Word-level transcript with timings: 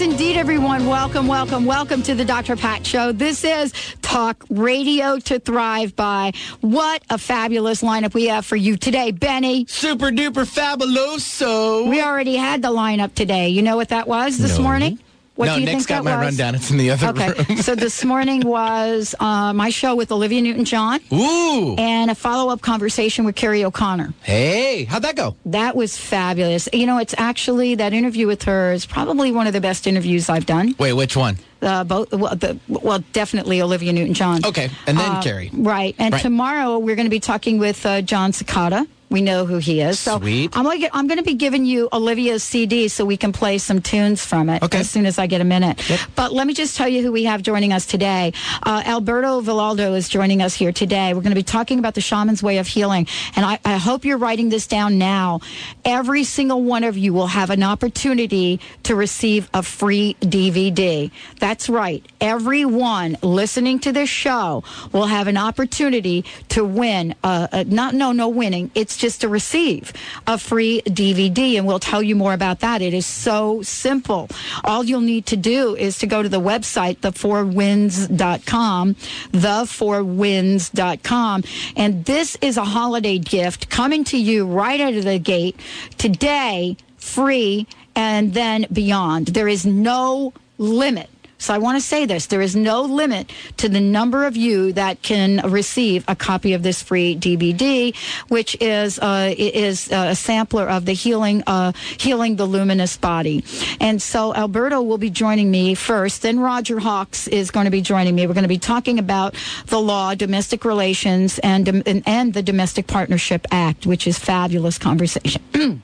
Yes, 0.00 0.12
indeed, 0.12 0.38
everyone. 0.38 0.86
Welcome, 0.86 1.26
welcome, 1.26 1.66
welcome 1.66 2.02
to 2.04 2.14
the 2.14 2.24
Dr. 2.24 2.56
Pat 2.56 2.86
Show. 2.86 3.12
This 3.12 3.44
is 3.44 3.74
Talk 4.00 4.46
Radio 4.48 5.18
to 5.18 5.38
Thrive 5.38 5.94
by. 5.94 6.32
What 6.62 7.02
a 7.10 7.18
fabulous 7.18 7.82
lineup 7.82 8.14
we 8.14 8.24
have 8.28 8.46
for 8.46 8.56
you 8.56 8.78
today, 8.78 9.10
Benny. 9.10 9.66
Super 9.68 10.06
duper 10.06 10.46
fabuloso. 10.46 11.86
We 11.86 12.00
already 12.00 12.36
had 12.36 12.62
the 12.62 12.70
lineup 12.70 13.12
today. 13.14 13.50
You 13.50 13.60
know 13.60 13.76
what 13.76 13.90
that 13.90 14.08
was 14.08 14.38
this 14.38 14.56
No. 14.56 14.62
morning? 14.62 14.98
What 15.40 15.46
no, 15.46 15.54
do 15.54 15.60
you 15.60 15.66
Nick's 15.66 15.86
think 15.86 15.88
got 15.88 16.04
that 16.04 16.10
my 16.10 16.16
was? 16.18 16.26
rundown. 16.26 16.54
It's 16.54 16.70
in 16.70 16.76
the 16.76 16.90
other 16.90 17.08
Okay, 17.08 17.32
room. 17.48 17.56
so 17.62 17.74
this 17.74 18.04
morning 18.04 18.42
was 18.42 19.14
uh, 19.18 19.52
my 19.54 19.70
show 19.70 19.94
with 19.96 20.12
Olivia 20.12 20.42
Newton-John 20.42 21.00
Ooh. 21.12 21.76
and 21.76 22.10
a 22.10 22.14
follow-up 22.14 22.60
conversation 22.60 23.24
with 23.24 23.36
Carrie 23.36 23.64
O'Connor. 23.64 24.12
Hey, 24.22 24.84
how'd 24.84 25.00
that 25.02 25.16
go? 25.16 25.36
That 25.46 25.74
was 25.76 25.96
fabulous. 25.96 26.68
You 26.74 26.84
know, 26.84 26.98
it's 26.98 27.14
actually 27.16 27.74
that 27.76 27.94
interview 27.94 28.26
with 28.26 28.42
her 28.42 28.72
is 28.72 28.84
probably 28.84 29.32
one 29.32 29.46
of 29.46 29.54
the 29.54 29.62
best 29.62 29.86
interviews 29.86 30.28
I've 30.28 30.44
done. 30.46 30.74
Wait, 30.78 30.92
which 30.92 31.16
one? 31.16 31.38
Uh, 31.62 31.84
both, 31.84 32.12
well, 32.12 32.36
the, 32.36 32.58
well, 32.68 33.02
definitely 33.12 33.62
Olivia 33.62 33.92
Newton-John. 33.94 34.44
Okay, 34.44 34.68
and 34.86 34.98
then 34.98 35.10
Uh, 35.10 35.22
Carrie. 35.22 35.50
Right, 35.54 35.94
and 35.98 36.12
Right. 36.12 36.20
tomorrow 36.22 36.78
we're 36.78 36.96
going 36.96 37.06
to 37.06 37.10
be 37.10 37.20
talking 37.20 37.58
with 37.58 37.84
uh, 37.86 38.02
John 38.02 38.32
Cicada. 38.34 38.86
We 39.10 39.22
know 39.22 39.44
who 39.44 39.58
he 39.58 39.80
is. 39.80 39.98
So 39.98 40.18
Sweet. 40.18 40.56
I'm 40.56 40.62
going 40.64 40.80
to 40.82 40.96
I'm 40.96 41.08
going 41.08 41.18
to 41.18 41.24
be 41.24 41.34
giving 41.34 41.64
you 41.64 41.88
Olivia's 41.92 42.44
CD 42.44 42.86
so 42.86 43.04
we 43.04 43.16
can 43.16 43.32
play 43.32 43.58
some 43.58 43.80
tunes 43.82 44.24
from 44.24 44.48
it 44.48 44.62
Okay. 44.62 44.78
as 44.78 44.88
soon 44.88 45.04
as 45.04 45.18
I 45.18 45.26
get 45.26 45.40
a 45.40 45.44
minute. 45.44 45.88
Yep. 45.90 46.00
But 46.14 46.32
let 46.32 46.46
me 46.46 46.54
just 46.54 46.76
tell 46.76 46.88
you 46.88 47.02
who 47.02 47.10
we 47.10 47.24
have 47.24 47.42
joining 47.42 47.72
us 47.72 47.86
today. 47.86 48.32
Uh, 48.62 48.82
Alberto 48.86 49.40
Villoldo 49.40 49.96
is 49.96 50.08
joining 50.08 50.40
us 50.42 50.54
here 50.54 50.70
today. 50.70 51.12
We're 51.12 51.22
going 51.22 51.30
to 51.32 51.34
be 51.34 51.42
talking 51.42 51.80
about 51.80 51.94
the 51.94 52.00
shaman's 52.00 52.40
way 52.42 52.58
of 52.58 52.68
healing, 52.68 53.08
and 53.34 53.44
I, 53.44 53.58
I 53.64 53.78
hope 53.78 54.04
you're 54.04 54.16
writing 54.18 54.48
this 54.48 54.68
down 54.68 54.96
now. 54.98 55.40
Every 55.84 56.22
single 56.22 56.62
one 56.62 56.84
of 56.84 56.96
you 56.96 57.12
will 57.12 57.26
have 57.26 57.50
an 57.50 57.64
opportunity 57.64 58.60
to 58.84 58.94
receive 58.94 59.50
a 59.52 59.62
free 59.64 60.16
DVD. 60.20 61.10
That's 61.40 61.68
right. 61.68 62.04
Everyone 62.20 63.16
listening 63.22 63.80
to 63.80 63.92
this 63.92 64.08
show 64.08 64.62
will 64.92 65.06
have 65.06 65.26
an 65.26 65.36
opportunity 65.36 66.24
to 66.50 66.64
win. 66.64 67.14
Uh, 67.24 67.48
uh, 67.50 67.64
not 67.66 67.94
no 67.94 68.12
no 68.12 68.28
winning. 68.28 68.70
It's 68.76 68.99
just 69.00 69.22
to 69.22 69.28
receive 69.28 69.92
a 70.26 70.36
free 70.38 70.82
DVD, 70.82 71.56
and 71.56 71.66
we'll 71.66 71.80
tell 71.80 72.02
you 72.02 72.14
more 72.14 72.34
about 72.34 72.60
that. 72.60 72.82
It 72.82 72.92
is 72.94 73.06
so 73.06 73.62
simple. 73.62 74.28
All 74.62 74.84
you'll 74.84 75.00
need 75.00 75.26
to 75.26 75.36
do 75.36 75.74
is 75.74 75.98
to 75.98 76.06
go 76.06 76.22
to 76.22 76.28
the 76.28 76.40
website, 76.40 76.98
thefourwinds.com, 76.98 78.94
thefourwinds.com, 78.94 81.44
and 81.76 82.04
this 82.04 82.36
is 82.40 82.56
a 82.56 82.64
holiday 82.64 83.18
gift 83.18 83.68
coming 83.70 84.04
to 84.04 84.16
you 84.18 84.46
right 84.46 84.80
out 84.80 84.94
of 84.94 85.02
the 85.04 85.18
gate 85.18 85.58
today, 85.98 86.76
free, 86.98 87.66
and 87.96 88.34
then 88.34 88.66
beyond. 88.72 89.26
There 89.28 89.48
is 89.48 89.64
no 89.66 90.32
limit. 90.58 91.10
So 91.40 91.54
I 91.54 91.58
want 91.58 91.80
to 91.80 91.80
say 91.80 92.04
this. 92.04 92.26
There 92.26 92.42
is 92.42 92.54
no 92.54 92.82
limit 92.82 93.32
to 93.56 93.68
the 93.68 93.80
number 93.80 94.24
of 94.26 94.36
you 94.36 94.72
that 94.74 95.00
can 95.02 95.40
receive 95.50 96.04
a 96.06 96.14
copy 96.14 96.52
of 96.52 96.62
this 96.62 96.82
free 96.82 97.16
DVD, 97.16 97.96
which 98.28 98.56
is 98.60 98.98
uh, 98.98 99.34
is 99.36 99.90
a 99.90 100.14
sampler 100.14 100.68
of 100.68 100.84
the 100.84 100.92
healing 100.92 101.42
uh, 101.46 101.72
healing 101.98 102.36
the 102.36 102.46
luminous 102.46 102.98
body. 102.98 103.42
And 103.80 104.02
so 104.02 104.34
Alberto 104.34 104.82
will 104.82 104.98
be 104.98 105.08
joining 105.08 105.50
me 105.50 105.74
first. 105.74 106.20
Then 106.22 106.40
Roger 106.40 106.78
Hawks 106.78 107.26
is 107.26 107.50
going 107.50 107.64
to 107.64 107.70
be 107.70 107.80
joining 107.80 108.14
me. 108.14 108.26
We're 108.26 108.34
going 108.34 108.42
to 108.42 108.48
be 108.48 108.58
talking 108.58 108.98
about 108.98 109.34
the 109.66 109.80
law, 109.80 110.14
domestic 110.14 110.66
relations, 110.66 111.38
and 111.38 111.66
and, 111.66 112.02
and 112.06 112.34
the 112.34 112.42
Domestic 112.42 112.86
Partnership 112.86 113.46
Act, 113.50 113.86
which 113.86 114.06
is 114.06 114.18
fabulous 114.18 114.76
conversation. 114.76 115.42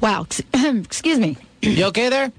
wow. 0.00 0.24
Excuse 0.54 1.18
me. 1.18 1.36
You 1.62 1.86
okay 1.86 2.08
there? 2.08 2.32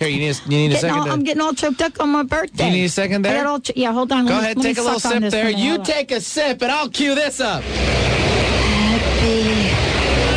Here, 0.00 0.08
you 0.08 0.18
need 0.18 0.30
a, 0.30 0.34
you 0.44 0.48
need 0.68 0.72
a 0.72 0.76
second. 0.78 0.98
all, 0.98 1.04
to- 1.04 1.10
I'm 1.12 1.22
getting 1.24 1.42
all 1.42 1.52
choked 1.52 1.82
up 1.82 2.00
on 2.00 2.08
my 2.08 2.22
birthday. 2.22 2.64
you 2.64 2.70
need 2.72 2.84
a 2.86 2.88
second 2.88 3.26
I 3.26 3.32
there? 3.32 3.44
got 3.44 3.50
all 3.50 3.60
yeah, 3.76 3.92
hold 3.92 4.10
on. 4.12 4.24
Go 4.24 4.32
let 4.32 4.42
ahead, 4.44 4.56
let 4.56 4.64
me 4.64 4.70
take 4.70 4.78
a 4.78 4.82
little 4.82 4.98
sip 4.98 5.20
there. 5.30 5.44
minute. 5.44 5.58
You 5.58 5.76
take 5.84 6.10
a 6.10 6.22
sip, 6.22 6.62
and 6.62 6.72
I'll 6.72 6.88
cue 6.88 7.14
this 7.14 7.38
up. 7.38 7.62
Happy 7.62 9.42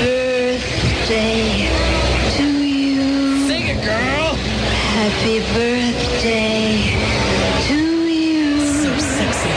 birthday 0.04 1.70
to 2.36 2.44
you. 2.44 3.48
Sing 3.48 3.68
it, 3.68 3.82
girl. 3.86 4.36
Happy 5.00 5.40
birthday 5.56 6.92
to 7.68 7.78
you. 8.12 8.60
So 8.84 8.92
sexy. 8.98 9.50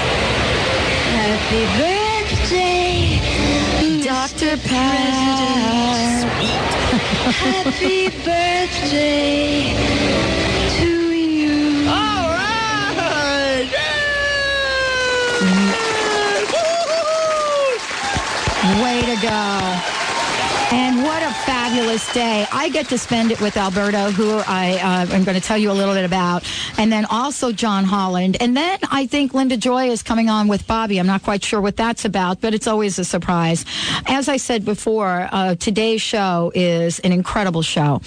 Happy 1.19 1.63
birthday, 1.79 1.96
Happy 7.47 8.09
birthday 8.25 9.73
to 10.79 10.91
you. 11.15 11.89
All 11.89 12.29
right. 12.35 13.71
Way 18.83 19.01
to 19.03 19.23
go. 19.23 19.83
And 20.73 21.05
what 21.05 21.23
a 21.23 21.31
fabulous 21.47 22.13
day. 22.13 22.45
I 22.51 22.69
get 22.69 22.89
to 22.89 22.99
spend 22.99 23.31
it 23.31 23.41
with 23.41 23.57
Alberto, 23.57 24.11
who 24.11 24.43
I 24.49 24.73
uh, 24.83 25.15
am 25.15 25.23
going 25.23 25.37
to 25.37 25.41
tell 25.41 25.57
you 25.57 25.71
a 25.71 25.73
little 25.73 25.95
bit 25.95 26.05
about, 26.05 26.43
and 26.79 26.93
then 26.93 27.05
also 27.07 27.53
John 27.53 27.85
Holland. 27.85 28.37
And 28.41 28.57
then 28.57 28.79
I 28.91 29.07
think 29.07 29.35
Linda 29.35 29.57
Joy 29.57 29.91
is 29.91 30.03
coming 30.03 30.29
on 30.29 30.49
with 30.49 30.67
Bobby. 30.67 30.99
I'm 30.99 31.07
not 31.07 31.23
quite 31.23 31.45
sure 31.45 31.61
what 31.61 31.77
that's 31.77 32.05
about, 32.05 32.41
but 32.41 32.55
it's 32.55 32.67
always 32.67 32.99
a 32.99 33.05
surprise. 33.05 33.65
As 34.07 34.29
I 34.29 34.37
said 34.37 34.65
before, 34.65 35.29
uh, 35.33 35.55
today's 35.57 36.03
show 36.03 36.53
is 36.55 36.99
an 37.01 37.13
incredible 37.13 37.63
show. 37.63 38.01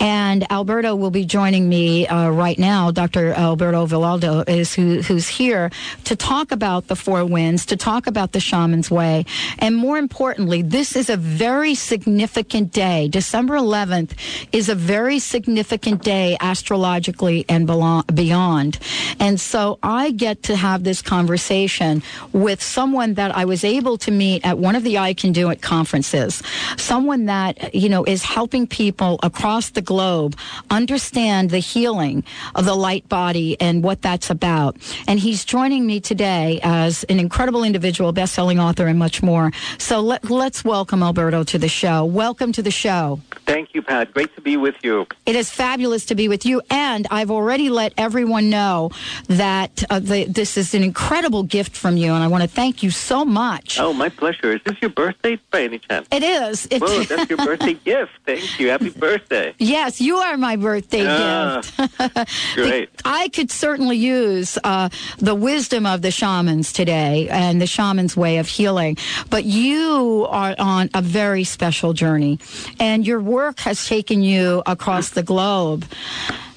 And 0.00 0.50
Alberto 0.50 0.94
will 0.94 1.10
be 1.10 1.24
joining 1.24 1.68
me 1.68 2.06
uh, 2.06 2.30
right 2.30 2.58
now. 2.58 2.90
Dr. 2.90 3.32
Alberto 3.32 3.86
Villoldo 3.86 4.48
is 4.48 4.74
who, 4.74 5.02
who's 5.02 5.28
here 5.28 5.70
to 6.04 6.16
talk 6.16 6.52
about 6.52 6.88
the 6.88 6.96
four 6.96 7.24
winds, 7.24 7.66
to 7.66 7.76
talk 7.76 8.06
about 8.06 8.32
the 8.32 8.40
shaman's 8.40 8.90
way. 8.90 9.24
And 9.58 9.76
more 9.76 9.98
importantly, 9.98 10.62
this 10.62 10.96
is 10.96 11.10
a 11.10 11.16
very 11.16 11.74
significant 11.74 12.72
day. 12.72 13.08
December 13.08 13.54
11th 13.54 14.12
is 14.52 14.68
a 14.68 14.74
very 14.74 15.18
significant 15.18 16.02
day 16.02 16.36
astrologically 16.40 17.44
and 17.48 17.68
belo- 17.68 18.04
beyond. 18.14 18.78
And 19.20 19.40
so 19.40 19.78
I 19.82 20.10
get 20.10 20.42
to 20.44 20.56
have 20.56 20.84
this 20.84 21.02
conversation 21.02 22.02
with 22.32 22.62
someone 22.62 23.14
that 23.14 23.36
I 23.36 23.44
was 23.44 23.64
able 23.64 23.98
to 23.98 24.10
meet 24.10 24.44
at 24.44 24.58
one 24.58 24.76
of 24.76 24.82
the 24.82 24.98
I 24.98 25.14
Can 25.14 25.32
Do 25.32 25.50
It 25.50 25.62
conferences. 25.62 26.42
Someone 26.76 27.26
that, 27.26 27.74
you 27.74 27.88
know, 27.88 28.04
is 28.04 28.22
helping 28.22 28.66
people 28.66 29.18
across 29.22 29.70
the 29.70 29.82
globe 29.82 30.36
understand 30.70 31.50
the 31.50 31.58
healing 31.58 32.24
of 32.54 32.64
the 32.64 32.74
light 32.74 33.08
body 33.08 33.60
and 33.60 33.82
what 33.82 34.02
that's 34.02 34.30
about. 34.30 34.76
And 35.06 35.18
he's 35.18 35.44
joining 35.44 35.86
me 35.86 36.00
today 36.00 36.60
as 36.62 37.04
an 37.04 37.18
incredible 37.18 37.64
individual, 37.64 38.12
best-selling 38.12 38.58
author, 38.58 38.86
and 38.86 38.98
much 38.98 39.22
more. 39.22 39.52
So 39.78 40.00
let, 40.00 40.30
let's 40.30 40.64
welcome 40.64 41.02
Alberto 41.02 41.44
to 41.44 41.58
the 41.58 41.68
show. 41.68 42.04
Welcome 42.04 42.52
to 42.52 42.62
the 42.62 42.70
show. 42.70 43.20
Thank 43.46 43.74
you, 43.74 43.82
Pat. 43.82 44.12
Great 44.14 44.34
to 44.36 44.40
be 44.40 44.56
with 44.56 44.76
you. 44.82 45.06
It 45.26 45.36
is 45.36 45.50
fabulous 45.50 46.06
to 46.06 46.14
be 46.14 46.28
with 46.28 46.46
you, 46.46 46.62
and 46.70 47.06
I've 47.10 47.30
already 47.30 47.68
let 47.70 47.92
everyone 48.04 48.50
know 48.50 48.90
that 49.28 49.82
uh, 49.90 49.98
the, 49.98 50.24
this 50.26 50.56
is 50.56 50.74
an 50.74 50.82
incredible 50.84 51.42
gift 51.42 51.74
from 51.76 51.96
you, 51.96 52.12
and 52.12 52.22
I 52.22 52.28
want 52.28 52.42
to 52.42 52.48
thank 52.48 52.82
you 52.82 52.90
so 52.90 53.24
much. 53.24 53.80
Oh, 53.80 53.92
my 53.92 54.08
pleasure. 54.10 54.52
Is 54.52 54.60
this 54.64 54.76
your 54.80 54.90
birthday 54.90 55.38
by 55.50 55.62
any 55.62 55.78
chance? 55.78 56.06
It 56.12 56.22
is. 56.22 56.68
It, 56.70 56.80
Well, 56.82 57.02
that's 57.08 57.28
your 57.30 57.38
birthday 57.38 57.74
gift. 57.74 58.12
Thank 58.26 58.60
you. 58.60 58.68
Happy 58.68 58.90
birthday. 58.90 59.54
yes, 59.58 60.00
you 60.00 60.16
are 60.18 60.36
my 60.36 60.56
birthday 60.56 61.04
Ah, 61.08 61.62
gift. 61.62 62.54
Great. 62.54 62.90
I 63.04 63.28
could 63.28 63.50
certainly 63.50 63.96
use 63.96 64.58
uh, 64.62 64.88
the 65.18 65.34
wisdom 65.34 65.86
of 65.86 66.02
the 66.02 66.10
shamans 66.10 66.72
today 66.72 67.28
and 67.30 67.60
the 67.60 67.66
shaman's 67.66 68.16
way 68.16 68.38
of 68.38 68.46
healing, 68.48 68.96
but 69.30 69.44
you 69.44 70.26
are 70.28 70.54
on 70.58 70.90
a 70.94 71.00
very 71.02 71.44
special 71.44 71.92
journey, 71.94 72.38
and 72.78 73.06
your 73.06 73.20
work 73.20 73.60
has 73.60 73.86
taken 73.86 74.22
you 74.22 74.62
across 74.66 75.10
the 75.10 75.22
globe. 75.22 75.84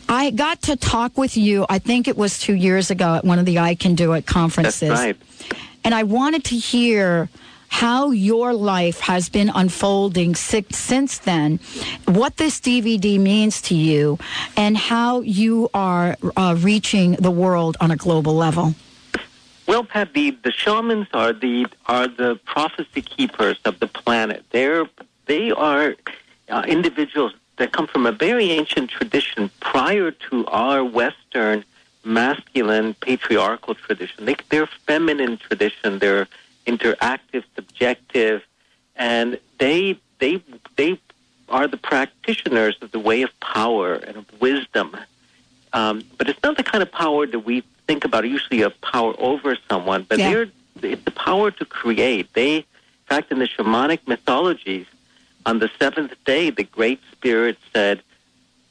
I 0.09 0.31
got 0.31 0.61
to 0.63 0.75
talk 0.75 1.17
with 1.17 1.35
you, 1.35 1.65
I 1.69 1.79
think 1.79 2.07
it 2.07 2.17
was 2.17 2.39
two 2.39 2.53
years 2.53 2.89
ago 2.91 3.15
at 3.15 3.25
one 3.25 3.39
of 3.39 3.45
the 3.45 3.59
I 3.59 3.75
Can 3.75 3.95
Do 3.95 4.13
It 4.13 4.21
That's 4.25 4.33
conferences. 4.33 4.89
right. 4.89 5.17
And 5.83 5.93
I 5.93 6.03
wanted 6.03 6.43
to 6.45 6.55
hear 6.55 7.29
how 7.69 8.11
your 8.11 8.53
life 8.53 9.01
has 9.01 9.29
been 9.29 9.51
unfolding 9.53 10.35
since 10.35 11.17
then, 11.19 11.59
what 12.05 12.37
this 12.37 12.59
DVD 12.59 13.19
means 13.19 13.61
to 13.63 13.75
you, 13.75 14.17
and 14.55 14.77
how 14.77 15.21
you 15.21 15.69
are 15.73 16.15
uh, 16.35 16.55
reaching 16.57 17.13
the 17.13 17.31
world 17.31 17.75
on 17.81 17.91
a 17.91 17.97
global 17.97 18.33
level. 18.33 18.73
Well, 19.67 19.83
Pat, 19.83 20.13
the, 20.13 20.31
the 20.31 20.51
shamans 20.51 21.07
are 21.13 21.33
the 21.33 21.67
are 21.87 22.07
the 22.07 22.39
prophecy 22.45 23.01
keepers 23.01 23.59
of 23.65 23.79
the 23.81 23.87
planet. 23.87 24.45
They're 24.51 24.85
they 25.25 25.51
are 25.51 25.95
uh, 26.47 26.63
individuals 26.65 27.33
that 27.57 27.71
come 27.71 27.87
from 27.87 28.05
a 28.05 28.11
very 28.11 28.51
ancient 28.51 28.89
tradition 28.89 29.49
prior 29.59 30.11
to 30.11 30.45
our 30.47 30.83
Western 30.83 31.63
masculine 32.03 32.93
patriarchal 32.95 33.75
tradition. 33.75 34.25
They, 34.25 34.35
they're 34.49 34.67
feminine 34.67 35.37
tradition. 35.37 35.99
They're 35.99 36.27
interactive, 36.65 37.43
subjective, 37.55 38.43
and 38.95 39.39
they 39.57 39.99
they 40.19 40.41
they 40.75 40.99
are 41.49 41.67
the 41.67 41.77
practitioners 41.77 42.77
of 42.81 42.91
the 42.91 42.99
way 42.99 43.21
of 43.21 43.37
power 43.39 43.93
and 43.95 44.17
of 44.17 44.41
wisdom. 44.41 44.95
Um, 45.73 46.03
but 46.17 46.29
it's 46.29 46.41
not 46.43 46.57
the 46.57 46.63
kind 46.63 46.81
of 46.81 46.91
power 46.91 47.27
that 47.27 47.39
we 47.39 47.61
think 47.87 48.05
about. 48.05 48.27
Usually, 48.27 48.61
a 48.61 48.69
power 48.69 49.13
over 49.17 49.57
someone, 49.69 50.05
but 50.07 50.19
Yeah. 50.19 50.31
they're 50.31 50.47
it's 50.81 51.03
the 51.05 51.11
power 51.11 51.49
to 51.51 51.65
create. 51.65 52.31
They, 52.33 52.57
in 52.57 52.63
fact, 53.07 53.31
in 53.31 53.39
the 53.39 53.47
shamanic 53.47 53.99
mythologies, 54.05 54.85
on 55.47 55.59
the 55.59 55.71
seventh 55.79 56.13
day, 56.25 56.49
the 56.49 56.65
Great 56.65 56.99
Spirit 57.13 57.57
said, 57.73 58.01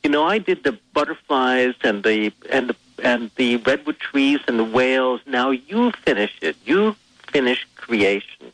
"You 0.04 0.10
know, 0.10 0.24
I 0.24 0.38
did 0.38 0.62
the 0.62 0.78
butterflies 0.92 1.74
and 1.82 2.04
the 2.04 2.32
and 2.50 2.68
the 2.70 2.76
and 3.02 3.30
the 3.36 3.56
redwood 3.68 3.98
trees 3.98 4.40
and 4.46 4.58
the 4.58 4.70
whales. 4.78 5.20
Now 5.26 5.50
you 5.50 5.90
finish 6.04 6.34
it. 6.42 6.54
You 6.64 6.94
finish 7.32 7.66
creation." 7.76 8.52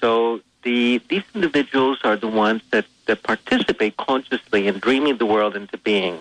So 0.00 0.40
the 0.62 1.00
these 1.08 1.24
individuals 1.34 1.98
are 2.04 2.16
the 2.16 2.32
ones 2.46 2.62
that, 2.70 2.86
that 3.06 3.22
participate 3.22 3.98
consciously 3.98 4.66
in 4.66 4.78
dreaming 4.78 5.18
the 5.18 5.26
world 5.26 5.54
into 5.54 5.76
being. 5.76 6.18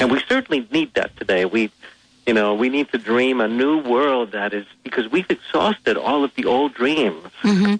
And 0.00 0.10
we 0.10 0.18
certainly 0.32 0.66
need 0.72 0.94
that 0.94 1.14
today. 1.18 1.44
We 1.44 1.70
you 2.26 2.32
know, 2.32 2.54
we 2.54 2.70
need 2.70 2.90
to 2.92 2.96
dream 2.96 3.42
a 3.42 3.48
new 3.48 3.76
world 3.82 4.32
that 4.32 4.54
is 4.54 4.64
because 4.82 5.06
we've 5.10 5.30
exhausted 5.30 5.98
all 5.98 6.24
of 6.24 6.34
the 6.36 6.46
old 6.46 6.72
dreams. 6.72 7.28
Mm-hmm. 7.42 7.74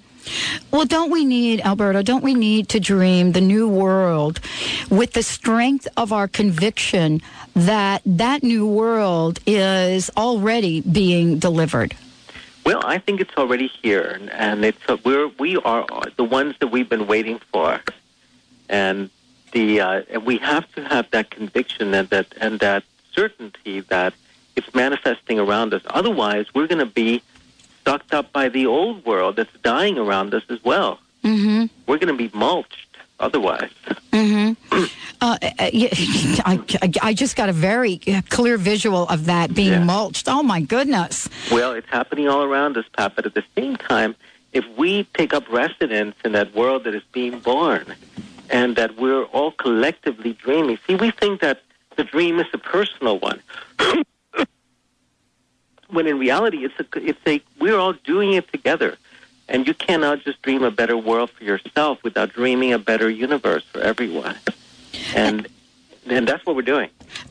Well, 0.70 0.84
don't 0.84 1.10
we 1.10 1.24
need, 1.24 1.60
Alberto, 1.60 2.02
don't 2.02 2.24
we 2.24 2.34
need 2.34 2.68
to 2.70 2.80
dream 2.80 3.32
the 3.32 3.40
new 3.40 3.68
world 3.68 4.40
with 4.90 5.12
the 5.12 5.22
strength 5.22 5.86
of 5.96 6.12
our 6.12 6.28
conviction 6.28 7.20
that 7.54 8.02
that 8.04 8.42
new 8.42 8.66
world 8.66 9.38
is 9.46 10.10
already 10.16 10.80
being 10.80 11.38
delivered? 11.38 11.94
Well, 12.64 12.80
I 12.84 12.98
think 12.98 13.20
it's 13.20 13.36
already 13.36 13.66
here, 13.66 14.18
and, 14.32 14.64
it's 14.64 14.78
uh, 14.88 14.96
we're 15.04 15.28
we 15.38 15.56
are 15.58 15.86
the 16.16 16.24
ones 16.24 16.54
that 16.60 16.68
we've 16.68 16.88
been 16.88 17.06
waiting 17.06 17.38
for, 17.52 17.80
and 18.70 19.10
the 19.52 19.82
uh, 19.82 20.02
and 20.10 20.24
we 20.24 20.38
have 20.38 20.70
to 20.72 20.84
have 20.84 21.10
that 21.10 21.30
conviction 21.30 21.92
and 21.92 22.08
that 22.08 22.34
and 22.40 22.60
that 22.60 22.84
certainty 23.12 23.80
that 23.80 24.14
it's 24.56 24.74
manifesting 24.74 25.38
around 25.38 25.74
us. 25.74 25.82
Otherwise, 25.86 26.46
we're 26.54 26.66
going 26.66 26.78
to 26.78 26.86
be 26.86 27.22
sucked 27.86 28.14
up 28.14 28.32
by 28.32 28.48
the 28.48 28.66
old 28.66 29.04
world 29.04 29.36
that's 29.36 29.52
dying 29.62 29.98
around 29.98 30.34
us 30.34 30.42
as 30.48 30.62
well. 30.64 30.98
Mm-hmm. 31.22 31.66
We're 31.86 31.98
going 31.98 32.16
to 32.16 32.28
be 32.28 32.30
mulched 32.36 32.86
otherwise. 33.20 33.70
Mm-hmm. 34.12 34.84
Uh, 35.20 35.38
uh, 35.42 35.48
I, 35.58 36.60
I- 36.82 36.90
I 37.00 37.14
just 37.14 37.34
got 37.34 37.48
a 37.48 37.52
very 37.52 37.96
clear 38.28 38.58
visual 38.58 39.08
of 39.08 39.24
that 39.24 39.54
being 39.54 39.72
Yeah. 39.72 39.84
mulched. 39.84 40.28
Oh, 40.28 40.42
my 40.42 40.60
goodness. 40.60 41.30
Well, 41.50 41.72
it's 41.72 41.88
happening 41.88 42.28
all 42.28 42.42
around 42.42 42.76
us, 42.76 42.84
Pat. 42.94 43.16
But 43.16 43.24
at 43.24 43.32
the 43.32 43.44
same 43.56 43.76
time, 43.76 44.16
if 44.52 44.66
we 44.76 45.04
take 45.14 45.32
up 45.32 45.48
residence 45.48 46.14
in 46.26 46.32
that 46.32 46.54
world 46.54 46.84
that 46.84 46.94
is 46.94 47.02
being 47.12 47.38
born, 47.38 47.94
and 48.50 48.76
that 48.76 48.98
we're 48.98 49.22
all 49.26 49.52
collectively 49.52 50.34
dreaming, 50.34 50.78
see, 50.86 50.96
we 50.96 51.10
think 51.10 51.40
that 51.40 51.62
the 51.96 52.04
dream 52.04 52.38
is 52.38 52.46
a 52.52 52.58
personal 52.58 53.18
one. 53.18 53.40
when 55.94 56.06
in 56.06 56.18
reality, 56.18 56.64
it's 56.64 56.78
a, 56.78 57.06
it's 57.06 57.20
a, 57.26 57.42
we're 57.60 57.78
all 57.78 57.92
doing 57.92 58.32
it 58.34 58.50
together. 58.50 58.96
And 59.48 59.66
you 59.66 59.74
cannot 59.74 60.22
just 60.24 60.40
dream 60.42 60.62
a 60.62 60.70
better 60.70 60.96
world 60.96 61.30
for 61.30 61.44
yourself 61.44 62.02
without 62.02 62.32
dreaming 62.32 62.72
a 62.72 62.78
better 62.78 63.10
universe 63.10 63.64
for 63.64 63.80
everyone. 63.80 64.36
And, 65.14 65.48
and 66.06 66.28
that's 66.28 66.44
what 66.46 66.56
we're 66.56 66.62
doing. 66.62 66.90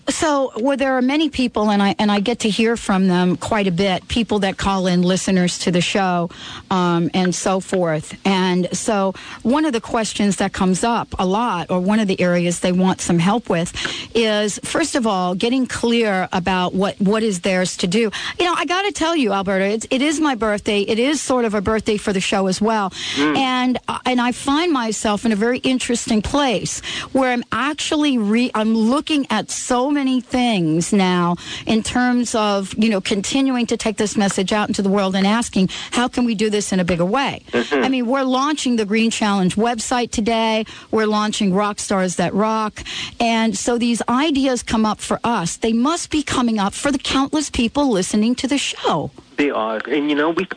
So, 0.09 0.51
well, 0.57 0.75
there 0.75 0.93
are 0.97 1.01
many 1.01 1.29
people, 1.29 1.69
and 1.69 1.81
I 1.81 1.95
and 1.97 2.11
I 2.11 2.19
get 2.19 2.39
to 2.39 2.49
hear 2.49 2.75
from 2.75 3.07
them 3.07 3.37
quite 3.37 3.67
a 3.67 3.71
bit. 3.71 4.07
People 4.07 4.39
that 4.39 4.57
call 4.57 4.87
in, 4.87 5.01
listeners 5.01 5.59
to 5.59 5.71
the 5.71 5.81
show, 5.81 6.29
um, 6.69 7.09
and 7.13 7.33
so 7.33 7.59
forth. 7.59 8.17
And 8.25 8.67
so, 8.75 9.13
one 9.43 9.65
of 9.65 9.73
the 9.73 9.81
questions 9.81 10.37
that 10.37 10.51
comes 10.51 10.83
up 10.83 11.15
a 11.19 11.25
lot, 11.25 11.71
or 11.71 11.79
one 11.79 11.99
of 11.99 12.07
the 12.07 12.19
areas 12.19 12.59
they 12.59 12.71
want 12.71 13.01
some 13.01 13.19
help 13.19 13.49
with, 13.49 13.73
is 14.13 14.59
first 14.63 14.95
of 14.95 15.07
all 15.07 15.35
getting 15.35 15.67
clear 15.67 16.27
about 16.31 16.73
what 16.73 16.99
what 16.99 17.23
is 17.23 17.41
theirs 17.41 17.77
to 17.77 17.87
do. 17.87 18.11
You 18.39 18.45
know, 18.45 18.55
I 18.55 18.65
got 18.65 18.83
to 18.83 18.91
tell 18.91 19.15
you, 19.15 19.31
Alberta, 19.31 19.65
it's, 19.65 19.87
it 19.89 20.01
is 20.01 20.19
my 20.19 20.35
birthday. 20.35 20.81
It 20.81 20.99
is 20.99 21.21
sort 21.21 21.45
of 21.45 21.53
a 21.53 21.61
birthday 21.61 21.97
for 21.97 22.13
the 22.13 22.21
show 22.21 22.47
as 22.47 22.61
well, 22.61 22.91
and 23.17 23.77
uh, 23.87 23.99
and 24.05 24.19
I 24.19 24.31
find 24.31 24.71
myself 24.71 25.25
in 25.25 25.31
a 25.31 25.37
very 25.37 25.59
interesting 25.59 26.21
place 26.21 26.81
where 27.13 27.31
I'm 27.31 27.43
actually 27.51 28.17
re- 28.17 28.51
I'm 28.53 28.62
looking 28.71 29.27
at 29.29 29.51
so 29.51 29.91
many 29.91 30.21
things 30.21 30.93
now 30.93 31.35
in 31.65 31.83
terms 31.83 32.35
of 32.35 32.73
you 32.77 32.89
know 32.89 33.01
continuing 33.01 33.65
to 33.67 33.77
take 33.77 33.97
this 33.97 34.15
message 34.15 34.53
out 34.53 34.69
into 34.69 34.81
the 34.81 34.89
world 34.89 35.15
and 35.15 35.27
asking 35.27 35.69
how 35.91 36.07
can 36.07 36.23
we 36.23 36.35
do 36.35 36.49
this 36.49 36.71
in 36.71 36.79
a 36.79 36.85
bigger 36.85 37.05
way. 37.05 37.43
Mm-hmm. 37.51 37.83
I 37.83 37.89
mean, 37.89 38.05
we're 38.07 38.23
launching 38.23 38.75
the 38.75 38.85
Green 38.85 39.11
Challenge 39.11 39.55
website 39.55 40.11
today. 40.11 40.65
We're 40.91 41.07
launching 41.07 41.53
Rock 41.53 41.79
Stars 41.79 42.15
That 42.15 42.33
Rock, 42.33 42.83
and 43.19 43.57
so 43.57 43.77
these 43.77 44.01
ideas 44.07 44.63
come 44.63 44.85
up 44.85 44.99
for 44.99 45.19
us. 45.23 45.57
They 45.57 45.73
must 45.73 46.09
be 46.09 46.23
coming 46.23 46.59
up 46.59 46.73
for 46.73 46.91
the 46.91 46.99
countless 46.99 47.49
people 47.49 47.89
listening 47.89 48.35
to 48.35 48.47
the 48.47 48.57
show. 48.57 49.11
They 49.37 49.49
are, 49.49 49.81
and 49.87 50.09
you 50.09 50.15
know, 50.15 50.29
we 50.29 50.47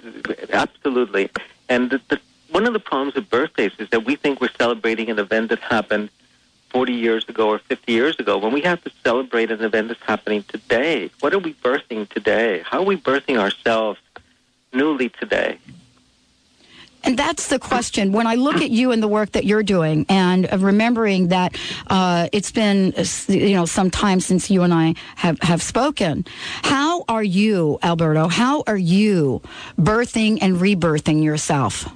absolutely. 0.53 1.31
And 1.69 1.91
the, 1.91 2.01
the, 2.09 2.21
one 2.51 2.67
of 2.67 2.73
the 2.73 2.81
problems 2.81 3.15
with 3.15 3.29
birthdays 3.29 3.73
is 3.79 3.89
that 3.91 4.05
we 4.05 4.17
think 4.17 4.41
we're 4.41 4.51
celebrating 4.59 5.11
an 5.11 5.19
event 5.19 5.49
that 5.51 5.59
happened 5.61 6.11
40 6.71 6.93
years 6.93 7.29
ago 7.29 7.49
or 7.49 7.59
50 7.59 7.93
years 7.93 8.19
ago. 8.19 8.39
When 8.39 8.53
we 8.53 8.61
have 8.63 8.83
to 8.85 8.91
celebrate 9.05 9.51
an 9.51 9.63
event 9.63 9.89
that's 9.89 10.03
happening 10.03 10.45
today, 10.45 11.11
what 11.21 11.33
are 11.33 11.39
we 11.39 11.55
birthing 11.55 12.09
today? 12.09 12.63
How 12.65 12.81
are 12.81 12.85
we 12.85 12.97
birthing 12.97 13.39
ourselves 13.39 14.01
newly 14.73 15.09
today? 15.09 15.59
And 17.07 17.17
that's 17.17 17.47
the 17.49 17.61
question. 17.61 18.11
When 18.11 18.27
I 18.27 18.35
look 18.35 18.57
at 18.57 18.71
you 18.71 18.91
and 18.91 19.01
the 19.01 19.07
work 19.07 19.31
that 19.33 19.45
you're 19.45 19.63
doing, 19.63 20.07
and 20.09 20.49
remembering 20.61 21.29
that 21.29 21.57
uh, 21.87 22.29
it's 22.33 22.51
been 22.51 22.93
you 23.29 23.55
know 23.55 23.65
some 23.65 23.93
time 23.93 24.19
since 24.19 24.51
you 24.51 24.63
and 24.65 24.75
I 24.75 24.95
have 25.15 25.39
have 25.41 25.63
spoken, 25.63 26.25
how 26.63 27.05
are 27.09 27.23
you, 27.23 27.79
Alberto? 27.85 28.27
How 28.27 28.65
are 28.67 28.77
you 28.77 29.41
birthing 29.79 30.39
and 30.41 30.57
rebirthing 30.57 31.23
yourself? 31.23 31.89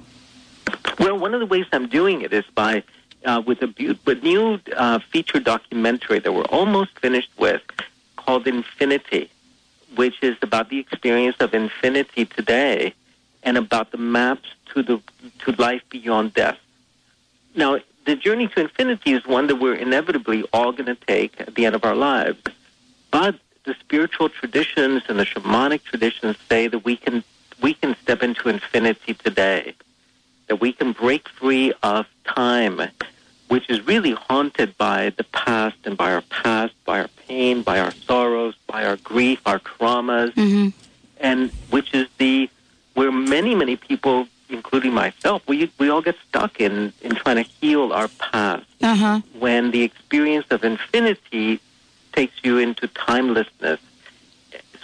Well, 0.97 1.19
one 1.19 1.33
of 1.33 1.41
the 1.41 1.45
ways 1.45 1.65
I'm 1.73 1.89
doing 1.89 2.21
it 2.21 2.31
is 2.31 2.45
by 2.55 2.83
uh, 3.25 3.41
with 3.45 3.61
a 3.61 4.15
new 4.23 4.59
uh, 4.75 4.99
feature 5.11 5.39
documentary 5.39 6.19
that 6.19 6.33
we're 6.33 6.43
almost 6.43 6.97
finished 6.99 7.31
with, 7.37 7.61
called 8.15 8.47
Infinity, 8.47 9.29
which 9.95 10.21
is 10.21 10.37
about 10.41 10.69
the 10.69 10.79
experience 10.79 11.37
of 11.39 11.53
infinity 11.53 12.25
today, 12.25 12.93
and 13.43 13.57
about 13.57 13.91
the 13.91 13.97
maps 13.97 14.49
to 14.73 14.83
the 14.83 15.01
to 15.39 15.51
life 15.53 15.81
beyond 15.89 16.33
death. 16.33 16.59
Now, 17.55 17.79
the 18.05 18.15
journey 18.15 18.47
to 18.49 18.61
infinity 18.61 19.13
is 19.13 19.25
one 19.25 19.47
that 19.47 19.57
we're 19.57 19.75
inevitably 19.75 20.43
all 20.53 20.71
going 20.71 20.85
to 20.85 20.95
take 20.95 21.39
at 21.41 21.55
the 21.55 21.65
end 21.65 21.75
of 21.75 21.83
our 21.83 21.95
lives, 21.95 22.39
but 23.11 23.35
the 23.63 23.75
spiritual 23.75 24.29
traditions 24.29 25.03
and 25.07 25.19
the 25.19 25.25
shamanic 25.25 25.83
traditions 25.83 26.37
say 26.49 26.67
that 26.67 26.79
we 26.79 26.95
can 26.95 27.23
we 27.61 27.73
can 27.73 27.95
step 28.01 28.23
into 28.23 28.49
infinity 28.49 29.13
today 29.13 29.75
that 30.51 30.59
we 30.59 30.73
can 30.73 30.91
break 30.91 31.29
free 31.29 31.71
of 31.81 32.05
time, 32.25 32.81
which 33.51 33.69
is 33.69 33.79
really 33.85 34.13
haunted 34.29 34.69
by 34.77 34.99
the 35.19 35.25
past 35.25 35.75
and 35.83 35.97
by 35.97 36.09
our 36.13 36.21
past, 36.43 36.73
by 36.85 36.97
our 37.01 37.09
pain, 37.27 37.61
by 37.71 37.77
our 37.85 37.91
sorrows, 38.09 38.55
by 38.73 38.81
our 38.89 38.95
grief, 39.11 39.39
our 39.45 39.59
traumas, 39.59 40.31
Mm-hmm. 40.35 40.69
and 41.19 41.39
which 41.69 41.89
is 41.93 42.07
the 42.17 42.49
where 42.97 43.11
many, 43.11 43.53
many 43.63 43.75
people, 43.75 44.27
including 44.57 44.93
myself, 44.93 45.37
we 45.51 45.69
we 45.81 45.89
all 45.89 46.01
get 46.09 46.15
stuck 46.29 46.53
in 46.61 46.73
in 47.05 47.11
trying 47.21 47.39
to 47.43 47.47
heal 47.59 47.91
our 47.99 48.07
past 48.31 48.65
Uh 48.81 48.95
huh. 49.03 49.17
when 49.45 49.71
the 49.75 49.81
experience 49.89 50.47
of 50.55 50.59
infinity 50.73 51.59
takes 52.17 52.35
you 52.45 52.53
into 52.65 52.83
timelessness 53.07 53.79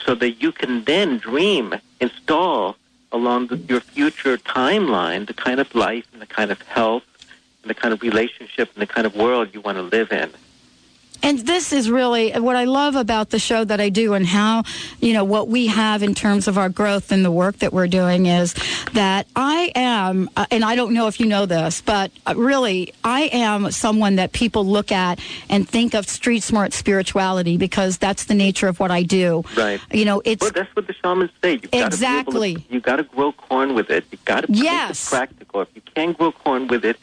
so 0.06 0.12
that 0.22 0.32
you 0.44 0.52
can 0.52 0.74
then 0.92 1.10
dream, 1.30 1.66
install 2.06 2.76
along 3.18 3.48
the, 3.48 3.58
your 3.72 3.80
future 3.96 4.36
timeline 4.38 5.22
the 5.32 5.34
kind 5.48 5.60
of 5.64 5.68
life 5.88 6.06
and 6.12 6.22
the 6.22 6.32
kind 6.40 6.52
of 6.56 6.60
health 6.78 7.04
and 7.68 7.76
the 7.76 7.80
kind 7.80 7.94
of 7.94 8.02
relationship 8.02 8.70
and 8.76 8.82
the 8.82 8.88
kind 8.88 9.06
of 9.06 9.16
world 9.16 9.50
you 9.54 9.60
want 9.62 9.78
to 9.78 9.82
live 9.82 10.12
in. 10.12 10.30
And 11.24 11.40
this 11.40 11.74
is 11.74 11.90
really 11.90 12.32
what 12.34 12.56
I 12.56 12.66
love 12.66 12.96
about 12.96 13.32
the 13.32 13.40
show 13.40 13.64
that 13.66 13.82
I 13.82 13.90
do 13.90 14.14
and 14.14 14.24
how, 14.26 14.64
you 15.02 15.14
know, 15.14 15.24
what 15.24 15.48
we 15.48 15.66
have 15.66 16.04
in 16.04 16.14
terms 16.14 16.48
of 16.48 16.60
our 16.60 16.70
growth 16.70 17.12
and 17.12 17.26
the 17.26 17.32
work 17.32 17.58
that 17.58 17.74
we're 17.74 17.88
doing 17.88 18.28
is 18.28 18.54
that 18.94 19.26
I 19.36 19.72
am, 19.74 20.30
uh, 20.38 20.46
and 20.52 20.64
I 20.64 20.76
don't 20.76 20.94
know 20.94 21.08
if 21.08 21.20
you 21.20 21.26
know 21.26 21.48
this, 21.48 21.82
but 21.82 22.12
uh, 22.28 22.36
really, 22.38 22.94
I 23.04 23.24
am 23.34 23.72
someone 23.72 24.18
that 24.18 24.32
people 24.32 24.64
look 24.64 24.92
at 24.92 25.20
and 25.50 25.68
think 25.68 25.96
of 25.96 26.08
street 26.08 26.44
smart 26.44 26.72
spirituality 26.74 27.58
because 27.58 27.98
that's 27.98 28.26
the 28.26 28.36
nature 28.36 28.68
of 28.68 28.80
what 28.80 28.92
I 28.92 29.02
do. 29.02 29.44
Right. 29.58 29.82
You 29.92 30.06
know, 30.06 30.22
it's 30.24 30.44
Well, 30.44 30.52
that's 30.54 30.74
what 30.76 30.86
the 30.86 30.94
shamans 30.94 31.32
say. 31.44 31.54
You've 31.54 31.72
gotta 31.72 31.80
to- 31.80 31.88
Exactly. 31.88 32.64
you 32.70 32.80
got 32.80 32.98
to 32.98 33.04
grow 33.04 33.32
corn 33.32 33.74
with 33.74 33.90
it. 33.90 34.06
You 34.12 34.20
got 34.24 34.42
to 34.42 34.52
make 34.52 34.62
Yes. 34.64 35.08
it 35.08 35.10
practical. 35.16 35.62
If 35.62 35.70
you 35.74 35.82
can't 35.96 36.16
grow 36.16 36.32
corn 36.32 36.68
with 36.68 36.86
it, 36.86 36.98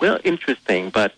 well, 0.00 0.18
interesting, 0.24 0.90
but 0.90 1.14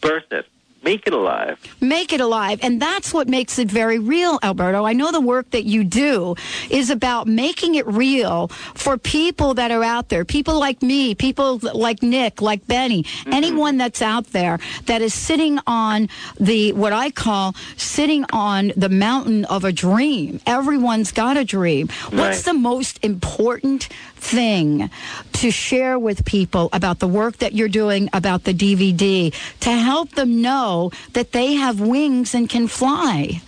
birth 0.00 0.32
it, 0.32 0.46
make 0.82 1.06
it 1.06 1.12
alive. 1.12 1.58
make 1.80 2.12
it 2.12 2.20
alive. 2.20 2.58
And 2.62 2.80
that's 2.80 3.12
what 3.12 3.28
makes 3.28 3.58
it 3.58 3.70
very 3.70 3.98
real, 3.98 4.38
Alberto. 4.42 4.84
I 4.84 4.92
know 4.92 5.12
the 5.12 5.20
work 5.20 5.50
that 5.50 5.64
you 5.64 5.84
do 5.84 6.34
is 6.70 6.90
about 6.90 7.26
making 7.26 7.74
it 7.74 7.86
real 7.86 8.48
for 8.74 8.96
people 8.96 9.54
that 9.54 9.70
are 9.70 9.82
out 9.82 10.08
there, 10.08 10.24
people 10.24 10.58
like 10.58 10.82
me, 10.82 11.14
people 11.14 11.60
like 11.74 12.02
Nick, 12.02 12.40
like 12.40 12.66
Benny, 12.66 13.02
mm-hmm. 13.02 13.32
anyone 13.32 13.76
that's 13.76 14.02
out 14.02 14.28
there 14.28 14.58
that 14.86 15.02
is 15.02 15.14
sitting 15.14 15.58
on 15.66 16.08
the, 16.38 16.72
what 16.72 16.92
I 16.92 17.10
call 17.10 17.54
sitting 17.76 18.24
on 18.32 18.72
the 18.76 18.88
mountain 18.88 19.44
of 19.46 19.64
a 19.64 19.72
dream. 19.72 20.40
Everyone's 20.46 21.12
got 21.12 21.36
a 21.36 21.44
dream. 21.44 21.88
What's 22.10 22.42
the 22.42 22.54
most 22.54 22.98
important 23.04 23.88
thing 24.16 24.90
to 25.32 25.50
share 25.50 25.98
with 25.98 26.24
people 26.24 26.68
about 26.72 26.98
the 26.98 27.08
work 27.08 27.38
that 27.38 27.54
you're 27.54 27.68
doing 27.68 28.08
about 28.12 28.44
the 28.44 28.52
DVD 28.52 29.32
to 29.60 29.70
help 29.70 30.10
them 30.10 30.42
know 30.42 30.69
that 31.16 31.32
they 31.32 31.54
have 31.54 31.80
wings 31.80 32.34
and 32.34 32.48
can 32.48 32.66
fly. 32.68 33.40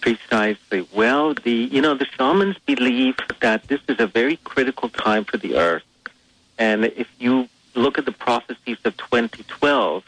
Precisely. 0.00 0.80
Well, 1.00 1.34
the 1.46 1.58
you 1.74 1.80
know 1.84 1.94
the 1.94 2.08
shamans 2.16 2.58
believe 2.72 3.16
that 3.40 3.58
this 3.70 3.82
is 3.92 3.98
a 4.00 4.08
very 4.20 4.36
critical 4.52 4.88
time 4.88 5.24
for 5.24 5.38
the 5.44 5.52
earth, 5.68 5.88
and 6.58 6.78
if 7.02 7.08
you 7.24 7.48
look 7.74 7.98
at 8.00 8.04
the 8.10 8.16
prophecies 8.28 8.78
of 8.84 8.96
2012, 8.96 10.04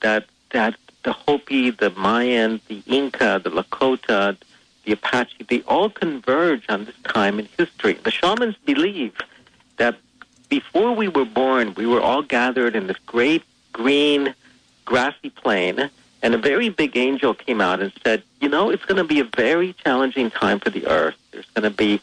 that 0.00 0.24
that 0.50 0.74
the 1.06 1.12
Hopi, 1.12 1.70
the 1.70 1.90
Mayan, 1.90 2.60
the 2.68 2.82
Inca, 2.86 3.40
the 3.44 3.50
Lakota, 3.50 4.36
the 4.84 4.92
Apache, 4.92 5.44
they 5.48 5.60
all 5.62 5.90
converge 5.90 6.64
on 6.68 6.84
this 6.86 6.98
time 7.04 7.38
in 7.38 7.46
history. 7.58 7.94
The 8.08 8.10
shamans 8.10 8.56
believe 8.64 9.14
that 9.76 9.94
before 10.48 10.92
we 11.00 11.08
were 11.08 11.24
born, 11.24 11.74
we 11.74 11.86
were 11.86 12.00
all 12.00 12.22
gathered 12.22 12.74
in 12.74 12.86
this 12.86 13.00
great 13.06 13.42
green 13.72 14.34
grassy 14.86 15.28
plain, 15.28 15.90
and 16.22 16.34
a 16.34 16.38
very 16.38 16.70
big 16.70 16.96
angel 16.96 17.34
came 17.34 17.60
out 17.60 17.80
and 17.82 17.92
said, 18.02 18.22
You 18.40 18.48
know, 18.48 18.70
it's 18.70 18.84
going 18.86 18.96
to 18.96 19.04
be 19.04 19.20
a 19.20 19.24
very 19.24 19.74
challenging 19.74 20.30
time 20.30 20.58
for 20.60 20.70
the 20.70 20.86
earth. 20.86 21.16
There's 21.32 21.44
going 21.54 21.64
to 21.70 21.76
be 21.76 22.00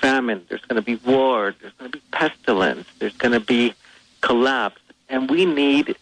famine, 0.00 0.46
there's 0.48 0.62
going 0.62 0.76
to 0.76 0.82
be 0.82 0.96
war, 1.04 1.54
there's 1.60 1.72
going 1.74 1.90
to 1.90 1.98
be 1.98 2.02
pestilence, 2.12 2.86
there's 3.00 3.16
going 3.16 3.32
to 3.32 3.40
be 3.40 3.74
collapse, 4.20 4.80
and 5.08 5.28
we 5.28 5.44
need 5.44 5.96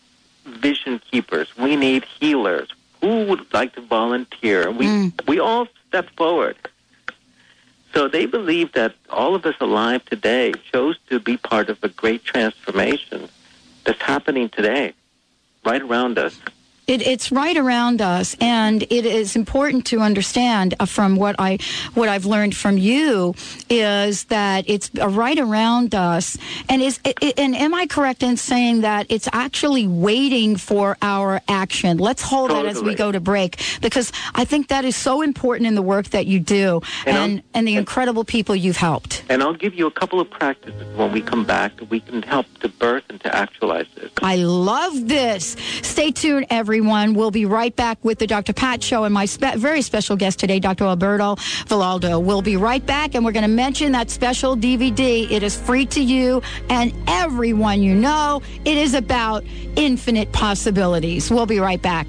vision 0.45 1.01
keepers, 1.11 1.57
we 1.57 1.75
need 1.75 2.05
healers. 2.21 2.69
Who 3.01 3.25
would 3.25 3.53
like 3.55 3.75
to 3.77 3.81
volunteer? 3.81 4.71
We, 4.71 4.87
Mm. 4.87 5.27
we 5.27 5.39
all 5.41 5.67
stepped 5.89 6.15
forward. 6.17 6.57
So 7.95 8.07
they 8.07 8.27
believe 8.27 8.73
that 8.73 8.93
all 9.09 9.35
of 9.35 9.47
us 9.47 9.55
alive 9.61 10.05
today 10.05 10.53
chose 10.73 10.97
to 11.09 11.19
be 11.19 11.37
part 11.37 11.69
of 11.71 11.83
a 11.83 11.89
great 11.89 12.23
transformation 12.25 13.29
that's 13.85 14.03
happening 14.03 14.49
today, 14.51 14.93
right 15.65 15.83
around 15.83 16.19
us. 16.19 16.39
It, 16.89 17.03
it's 17.03 17.31
right 17.31 17.57
around 17.57 18.01
us, 18.01 18.35
and 18.41 18.83
it 18.85 19.05
is 19.05 19.37
important 19.37 19.85
to 19.89 20.01
understand 20.01 20.75
uh, 20.81 20.87
from 20.87 21.17
what 21.17 21.37
I 21.39 21.59
what 21.93 22.09
I've 22.09 22.25
learned 22.25 22.57
from 22.57 22.79
you 22.79 23.35
is 23.69 24.25
that 24.25 24.65
it's 24.67 24.91
uh, 24.99 25.07
right 25.07 25.39
around 25.39 25.95
us. 25.95 26.39
And 26.71 26.81
is 26.81 26.99
and 27.37 27.55
am 27.55 27.75
I 27.75 27.87
correct 27.87 28.23
in 28.23 28.39
saying 28.39 28.81
that 28.81 29.05
it's 29.11 29.29
actually 29.35 29.87
waiting 29.87 30.57
for 30.57 30.97
our 31.03 31.43
action? 31.47 31.99
Let's 31.99 32.23
hold 32.23 32.53
that 32.53 32.65
as 32.65 32.81
we 32.83 32.95
go 32.95 33.13
to 33.13 33.21
break 33.21 33.61
because 33.83 34.11
I 34.35 34.47
think 34.47 34.69
that 34.69 34.87
is 34.87 34.97
so 34.97 35.21
important 35.21 35.67
in 35.67 35.75
the 35.75 35.83
work 35.83 36.09
that 36.17 36.27
you 36.27 36.41
do 36.41 36.81
And 37.05 37.17
and 37.19 37.43
and 37.53 37.69
the 37.69 37.77
incredible 37.77 38.25
people 38.25 38.57
you've 38.57 38.79
helped. 38.79 39.25
And 39.29 39.43
I'll 39.43 39.53
give 39.53 39.75
you 39.75 39.87
a 39.87 39.91
couple 39.91 40.21
of 40.21 40.31
practices 40.31 40.97
when 40.97 41.13
we 41.13 41.21
come 41.21 41.45
back 41.45 41.77
that 41.77 41.91
we 41.91 42.01
can 42.01 42.23
help 42.23 42.47
to 42.61 42.71
birth 42.71 43.05
and 43.11 43.21
to 43.21 43.37
actualize 43.37 43.89
this. 43.95 44.11
I 44.23 44.37
love 44.37 45.07
this. 45.07 45.55
Stay 45.83 46.13
tuned, 46.13 46.47
everyone. 46.49 46.78
We'll 46.81 47.31
be 47.31 47.45
right 47.45 47.75
back 47.75 48.05
with 48.05 48.19
the 48.19 48.27
Dr. 48.27 48.53
Pat 48.53 48.83
Show 48.83 49.05
and 49.05 49.13
my 49.13 49.25
spe- 49.25 49.57
very 49.57 49.83
special 49.83 50.17
guest 50.17 50.39
today, 50.39 50.61
Dr. 50.61 50.85
Alberto 50.85 51.37
Villoldo. 51.67 52.23
We'll 52.23 52.43
be 52.43 52.57
right 52.57 52.85
back, 52.85 53.15
and 53.15 53.25
we're 53.25 53.33
going 53.33 53.43
to 53.43 53.49
mention 53.49 53.93
that 53.93 54.11
special 54.11 54.57
DVD. 54.57 55.31
It 55.31 55.43
is 55.43 55.57
free 55.57 55.87
to 55.87 56.01
you 56.03 56.43
and 56.69 56.93
everyone 57.07 57.83
you 57.83 57.95
know. 57.95 58.43
It 58.65 58.77
is 58.77 58.95
about 58.95 59.45
infinite 59.77 60.33
possibilities. 60.33 61.31
We'll 61.31 61.47
be 61.47 61.61
right 61.61 61.81
back. 61.81 62.09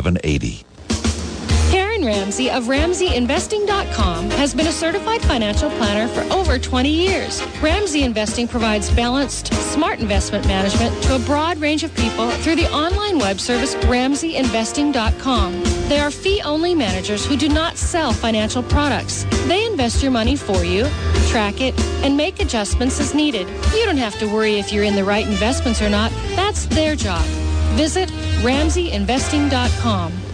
1-888-236-7780. 0.01 0.63
Karen 1.71 2.03
Ramsey 2.03 2.49
of 2.51 2.65
RamseyInvesting.com 2.65 4.29
has 4.31 4.53
been 4.53 4.67
a 4.67 4.71
certified 4.73 5.21
financial 5.21 5.69
planner 5.71 6.09
for 6.09 6.21
over 6.33 6.59
20 6.59 6.89
years. 6.89 7.41
Ramsey 7.61 8.03
Investing 8.03 8.45
provides 8.45 8.91
balanced, 8.91 9.53
smart 9.53 9.99
investment 9.99 10.45
management 10.47 11.01
to 11.03 11.15
a 11.15 11.19
broad 11.19 11.59
range 11.59 11.83
of 11.85 11.95
people 11.95 12.29
through 12.29 12.57
the 12.57 12.69
online 12.73 13.19
web 13.19 13.39
service 13.39 13.75
RamseyInvesting.com. 13.75 15.63
They 15.87 15.99
are 15.99 16.11
fee-only 16.11 16.75
managers 16.75 17.25
who 17.25 17.37
do 17.37 17.47
not 17.47 17.77
sell 17.77 18.11
financial 18.11 18.63
products. 18.63 19.25
They 19.47 19.65
invest 19.65 20.03
your 20.03 20.11
money 20.11 20.35
for 20.35 20.65
you, 20.65 20.89
track 21.29 21.61
it, 21.61 21.79
and 22.03 22.17
make 22.17 22.41
adjustments 22.41 22.99
as 22.99 23.13
needed. 23.13 23.47
You 23.73 23.85
don't 23.85 23.95
have 23.95 24.19
to 24.19 24.25
worry 24.25 24.59
if 24.59 24.73
you're 24.73 24.83
in 24.83 24.95
the 24.95 25.05
right 25.05 25.25
investments 25.25 25.81
or 25.81 25.89
not. 25.89 26.11
That's 26.35 26.65
their 26.65 26.97
job. 26.97 27.25
Visit 27.75 28.09
RamseyInvesting.com. 28.43 30.30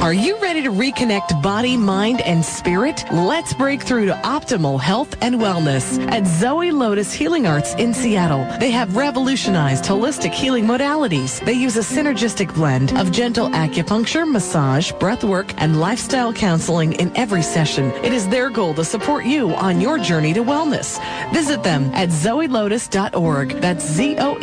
Are 0.00 0.12
you 0.12 0.38
ready 0.38 0.60
to 0.62 0.70
reconnect 0.70 1.40
body, 1.40 1.76
mind, 1.78 2.20
and 2.22 2.44
spirit? 2.44 3.04
Let's 3.10 3.54
break 3.54 3.80
through 3.80 4.04
to 4.06 4.12
optimal 4.12 4.78
health 4.78 5.16
and 5.22 5.36
wellness 5.36 5.98
at 6.10 6.26
Zoe 6.26 6.72
Lotus 6.72 7.10
Healing 7.12 7.46
Arts 7.46 7.74
in 7.76 7.94
Seattle. 7.94 8.46
They 8.60 8.70
have 8.70 8.96
revolutionized 8.96 9.84
holistic 9.84 10.32
healing 10.34 10.66
modalities. 10.66 11.42
They 11.46 11.54
use 11.54 11.78
a 11.78 11.80
synergistic 11.80 12.52
blend 12.54 12.92
of 12.98 13.12
gentle 13.12 13.48
acupuncture, 13.50 14.30
massage, 14.30 14.92
breath 14.92 15.24
work, 15.24 15.54
and 15.56 15.80
lifestyle 15.80 16.34
counseling 16.34 16.92
in 16.94 17.10
every 17.16 17.42
session. 17.42 17.90
It 18.04 18.12
is 18.12 18.28
their 18.28 18.50
goal 18.50 18.74
to 18.74 18.84
support 18.84 19.24
you 19.24 19.54
on 19.54 19.80
your 19.80 19.96
journey 19.98 20.34
to 20.34 20.44
wellness. 20.44 21.00
Visit 21.32 21.62
them 21.62 21.90
at 21.94 22.10
zoelotus.org. 22.10 23.60
That's 23.60 23.86
Z-O-E-L-O-T-U-S 23.86 24.40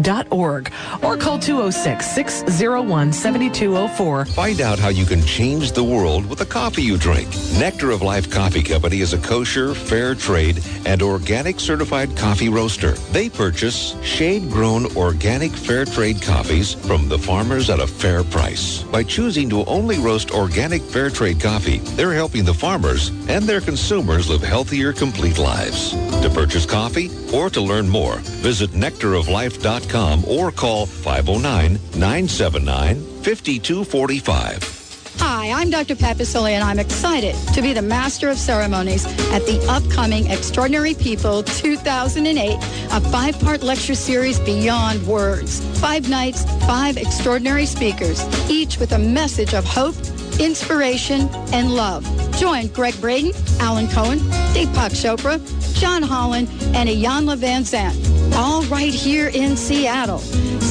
dot 0.00 0.26
org. 0.30 0.72
Or 1.02 1.16
call 1.16 1.40
206 1.40 2.06
601 2.06 3.12
72 3.12 3.53
5204. 3.54 4.24
Find 4.34 4.60
out 4.60 4.80
how 4.80 4.88
you 4.88 5.06
can 5.06 5.22
change 5.22 5.72
the 5.72 5.84
world 5.84 6.26
with 6.26 6.40
the 6.40 6.46
coffee 6.46 6.82
you 6.82 6.98
drink. 6.98 7.28
Nectar 7.56 7.92
of 7.92 8.02
Life 8.02 8.28
Coffee 8.28 8.64
Company 8.64 9.00
is 9.00 9.12
a 9.12 9.18
kosher, 9.18 9.74
fair 9.74 10.16
trade, 10.16 10.60
and 10.84 11.02
organic 11.02 11.60
certified 11.60 12.16
coffee 12.16 12.48
roaster. 12.48 12.92
They 13.12 13.28
purchase 13.28 13.94
shade-grown 14.02 14.96
organic 14.96 15.52
fair 15.52 15.84
trade 15.84 16.20
coffees 16.20 16.74
from 16.74 17.08
the 17.08 17.18
farmers 17.18 17.70
at 17.70 17.78
a 17.78 17.86
fair 17.86 18.24
price. 18.24 18.82
By 18.82 19.04
choosing 19.04 19.48
to 19.50 19.64
only 19.66 19.98
roast 19.98 20.32
organic 20.32 20.82
fair 20.82 21.08
trade 21.08 21.40
coffee, 21.40 21.78
they're 21.94 22.12
helping 22.12 22.44
the 22.44 22.54
farmers 22.54 23.10
and 23.28 23.44
their 23.44 23.60
consumers 23.60 24.28
live 24.28 24.42
healthier, 24.42 24.92
complete 24.92 25.38
lives. 25.38 25.92
To 26.22 26.30
purchase 26.34 26.66
coffee 26.66 27.08
or 27.32 27.50
to 27.50 27.60
learn 27.60 27.88
more, 27.88 28.16
visit 28.42 28.70
nectaroflife.com 28.70 30.24
or 30.24 30.50
call 30.50 30.88
oh 31.06 33.13
509-979-5245. 33.24 34.82
Hi, 35.20 35.52
I'm 35.52 35.70
Dr. 35.70 35.94
Pat 35.94 36.18
Baccili, 36.18 36.50
and 36.52 36.64
I'm 36.64 36.78
excited 36.78 37.34
to 37.54 37.62
be 37.62 37.72
the 37.72 37.80
Master 37.80 38.28
of 38.28 38.36
Ceremonies 38.36 39.06
at 39.32 39.46
the 39.46 39.64
upcoming 39.70 40.30
Extraordinary 40.30 40.92
People 40.94 41.42
2008, 41.44 42.56
a 42.56 43.00
five-part 43.10 43.62
lecture 43.62 43.94
series 43.94 44.40
beyond 44.40 45.06
words. 45.06 45.60
Five 45.80 46.10
nights, 46.10 46.44
five 46.66 46.96
extraordinary 46.96 47.64
speakers, 47.64 48.22
each 48.50 48.78
with 48.78 48.92
a 48.92 48.98
message 48.98 49.54
of 49.54 49.64
hope, 49.64 49.94
inspiration, 50.40 51.28
and 51.52 51.74
love. 51.74 52.04
Join 52.36 52.66
Gregg 52.68 53.00
Braden, 53.00 53.32
Alan 53.60 53.86
Cohen, 53.88 54.18
Deepak 54.52 54.90
Chopra, 54.90 55.40
John 55.78 56.02
Holland, 56.02 56.48
and 56.74 56.88
Iyanla 56.88 57.36
Vanzant, 57.36 57.94
all 58.34 58.62
right 58.64 58.92
here 58.92 59.28
in 59.28 59.56
Seattle. 59.56 60.20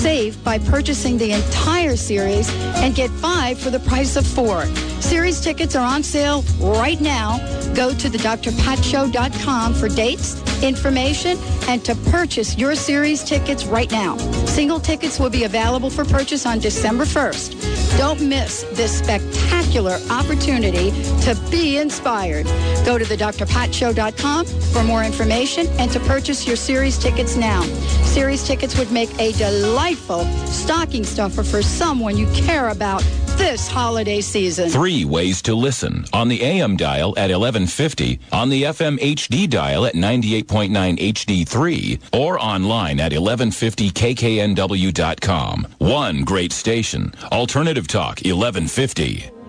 Save 0.03 0.43
by 0.43 0.59
purchasing 0.59 1.17
the 1.17 1.31
entire 1.31 1.95
series 1.95 2.53
and 2.83 2.93
get 2.93 3.09
five 3.09 3.57
for 3.57 3.69
the 3.69 3.79
price 3.79 4.17
of 4.17 4.27
four. 4.27 4.65
Series 4.99 5.39
tickets 5.39 5.77
are 5.77 5.85
on 5.85 6.03
sale 6.03 6.41
right 6.59 6.99
now. 6.99 7.37
Go 7.73 7.93
to 7.93 8.09
the 8.09 8.17
drpatshow.com 8.17 9.73
for 9.73 9.87
dates, 9.87 10.61
information, 10.61 11.37
and 11.69 11.85
to 11.85 11.95
purchase 12.11 12.57
your 12.57 12.75
series 12.75 13.23
tickets 13.23 13.65
right 13.65 13.89
now. 13.91 14.17
Single 14.45 14.81
tickets 14.81 15.21
will 15.21 15.29
be 15.29 15.45
available 15.45 15.89
for 15.89 16.03
purchase 16.03 16.45
on 16.45 16.59
December 16.59 17.05
1st. 17.05 17.82
Don't 17.97 18.21
miss 18.21 18.63
this 18.73 18.97
spectacular 18.97 19.97
opportunity 20.09 20.91
to 21.21 21.37
be 21.49 21.77
inspired. 21.77 22.45
Go 22.85 22.97
to 22.97 23.05
thedrpatshow.com 23.05 24.45
for 24.45 24.83
more 24.83 25.03
information 25.03 25.67
and 25.79 25.91
to 25.91 25.99
purchase 26.01 26.47
your 26.47 26.55
series 26.55 26.97
tickets 26.97 27.35
now. 27.35 27.61
Series 28.03 28.45
tickets 28.45 28.77
would 28.77 28.91
make 28.91 29.09
a 29.19 29.31
delightful 29.33 30.25
stocking 30.47 31.03
stuffer 31.03 31.43
for 31.43 31.61
someone 31.61 32.17
you 32.17 32.27
care 32.33 32.69
about 32.69 33.03
this 33.37 33.67
holiday 33.67 34.21
season. 34.21 34.69
Three 34.69 35.03
ways 35.05 35.41
to 35.43 35.53
listen 35.55 36.05
on 36.13 36.27
the 36.27 36.43
AM 36.43 36.75
dial 36.77 37.09
at 37.17 37.31
1150, 37.31 38.19
on 38.31 38.49
the 38.49 38.63
FM 38.63 38.97
HD 38.99 39.49
dial 39.49 39.85
at 39.85 39.93
98.9 39.95 40.99
HD3, 40.99 41.99
or 42.13 42.39
online 42.39 42.99
at 42.99 43.11
1150kknw.com. 43.11 45.67
One 45.79 46.23
great 46.23 46.53
station. 46.53 47.13
Alternative 47.31 47.82
Talk 47.87 48.19
1150. 48.25 49.42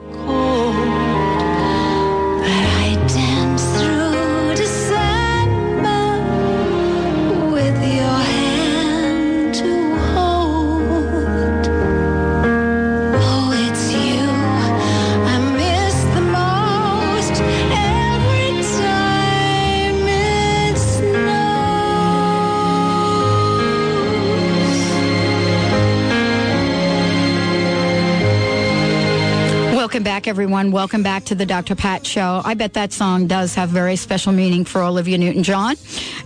Everyone. 30.54 30.70
Welcome 30.70 31.02
back 31.02 31.24
to 31.24 31.34
the 31.34 31.44
Dr. 31.44 31.74
Pat 31.74 32.06
Show. 32.06 32.40
I 32.44 32.54
bet 32.54 32.74
that 32.74 32.92
song 32.92 33.26
does 33.26 33.56
have 33.56 33.70
very 33.70 33.96
special 33.96 34.32
meaning 34.32 34.64
for 34.64 34.84
Olivia 34.84 35.18
Newton-John. 35.18 35.74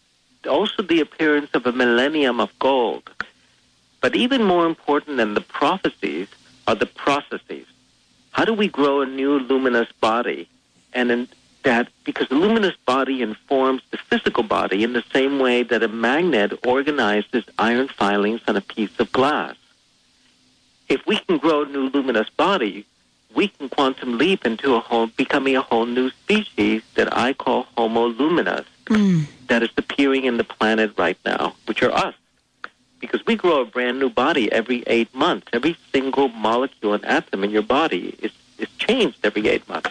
also 0.48 0.82
the 0.82 1.00
appearance 1.00 1.50
of 1.54 1.66
a 1.66 1.72
millennium 1.72 2.40
of 2.40 2.50
gold. 2.58 3.08
But 4.00 4.16
even 4.16 4.42
more 4.42 4.66
important 4.66 5.18
than 5.18 5.34
the 5.34 5.40
prophecies 5.40 6.28
are 6.66 6.74
the 6.74 6.86
processes. 6.86 7.66
How 8.32 8.44
do 8.44 8.54
we 8.54 8.68
grow 8.68 9.02
a 9.02 9.06
new 9.06 9.38
luminous 9.38 9.90
body? 10.00 10.48
And 10.92 11.28
that, 11.62 11.88
because 12.04 12.28
the 12.28 12.34
luminous 12.34 12.76
body 12.86 13.22
informs 13.22 13.82
the 13.90 13.98
physical 13.98 14.42
body 14.42 14.82
in 14.82 14.92
the 14.92 15.04
same 15.12 15.38
way 15.38 15.62
that 15.62 15.82
a 15.82 15.88
magnet 15.88 16.58
organizes 16.66 17.44
iron 17.58 17.88
filings 17.88 18.40
on 18.48 18.56
a 18.56 18.60
piece 18.60 18.98
of 18.98 19.12
glass. 19.12 19.56
If 20.88 21.06
we 21.06 21.18
can 21.18 21.38
grow 21.38 21.62
a 21.62 21.66
new 21.66 21.88
luminous 21.88 22.28
body, 22.30 22.84
we 23.34 23.48
can 23.48 23.68
quantum 23.68 24.18
leap 24.18 24.44
into 24.44 24.74
a 24.74 24.80
whole, 24.80 25.06
becoming 25.06 25.56
a 25.56 25.62
whole 25.62 25.86
new 25.86 26.10
species 26.10 26.82
that 26.94 27.16
I 27.16 27.32
call 27.32 27.66
Homo 27.76 28.06
luminous, 28.06 28.66
hmm. 28.88 29.22
that 29.46 29.62
is 29.62 29.70
appearing 29.76 30.24
in 30.24 30.36
the 30.36 30.44
planet 30.44 30.92
right 30.96 31.18
now, 31.24 31.54
which 31.66 31.82
are 31.82 31.92
us. 31.92 32.14
Because 32.98 33.24
we 33.24 33.36
grow 33.36 33.60
a 33.60 33.64
brand 33.64 33.98
new 33.98 34.10
body 34.10 34.50
every 34.52 34.82
eight 34.86 35.14
months. 35.14 35.46
Every 35.52 35.76
single 35.92 36.28
molecule 36.28 36.92
and 36.92 37.04
atom 37.06 37.44
in 37.44 37.50
your 37.50 37.62
body 37.62 38.14
is, 38.20 38.32
is 38.58 38.68
changed 38.78 39.18
every 39.24 39.48
eight 39.48 39.66
months. 39.68 39.90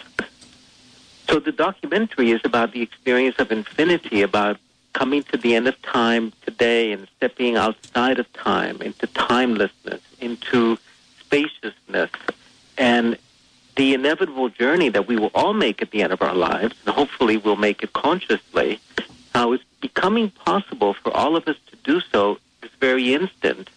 So 1.30 1.40
the 1.40 1.52
documentary 1.52 2.32
is 2.32 2.42
about 2.44 2.72
the 2.72 2.82
experience 2.82 3.36
of 3.38 3.52
infinity, 3.52 4.24
about 4.24 4.58
coming 4.94 5.22
to 5.24 5.38
the 5.38 5.54
end 5.54 5.68
of 5.68 5.80
time 5.84 6.34
today 6.44 6.92
and 6.92 7.08
stepping 7.18 7.56
outside 7.56 8.18
of 8.18 8.32
time 8.34 8.82
into 8.82 9.06
timelessness, 9.06 10.02
into 10.20 10.80
spaciousness, 11.20 12.10
and 12.80 13.16
the 13.76 13.94
inevitable 13.94 14.50
journey 14.50 14.90
that 14.90 15.08
we 15.08 15.18
will 15.18 15.30
all 15.36 15.54
make 15.54 15.84
at 15.84 15.92
the 15.92 16.02
end 16.02 16.12
of 16.12 16.24
our 16.24 16.34
lives, 16.34 16.76
and 16.86 16.96
hopefully 16.96 17.38
we'll 17.38 17.56
make 17.56 17.84
it 17.84 17.94
consciously, 17.94 18.80
how 19.36 19.54
it's 19.54 19.64
becoming 19.82 20.32
possible 20.32 20.96
for 20.96 21.16
all 21.16 21.36
of 21.36 21.48
us 21.48 21.58
to 21.68 21.76
do 21.84 22.02
so 22.12 22.40
this 22.62 22.72
very 22.80 23.14
instant 23.14 23.70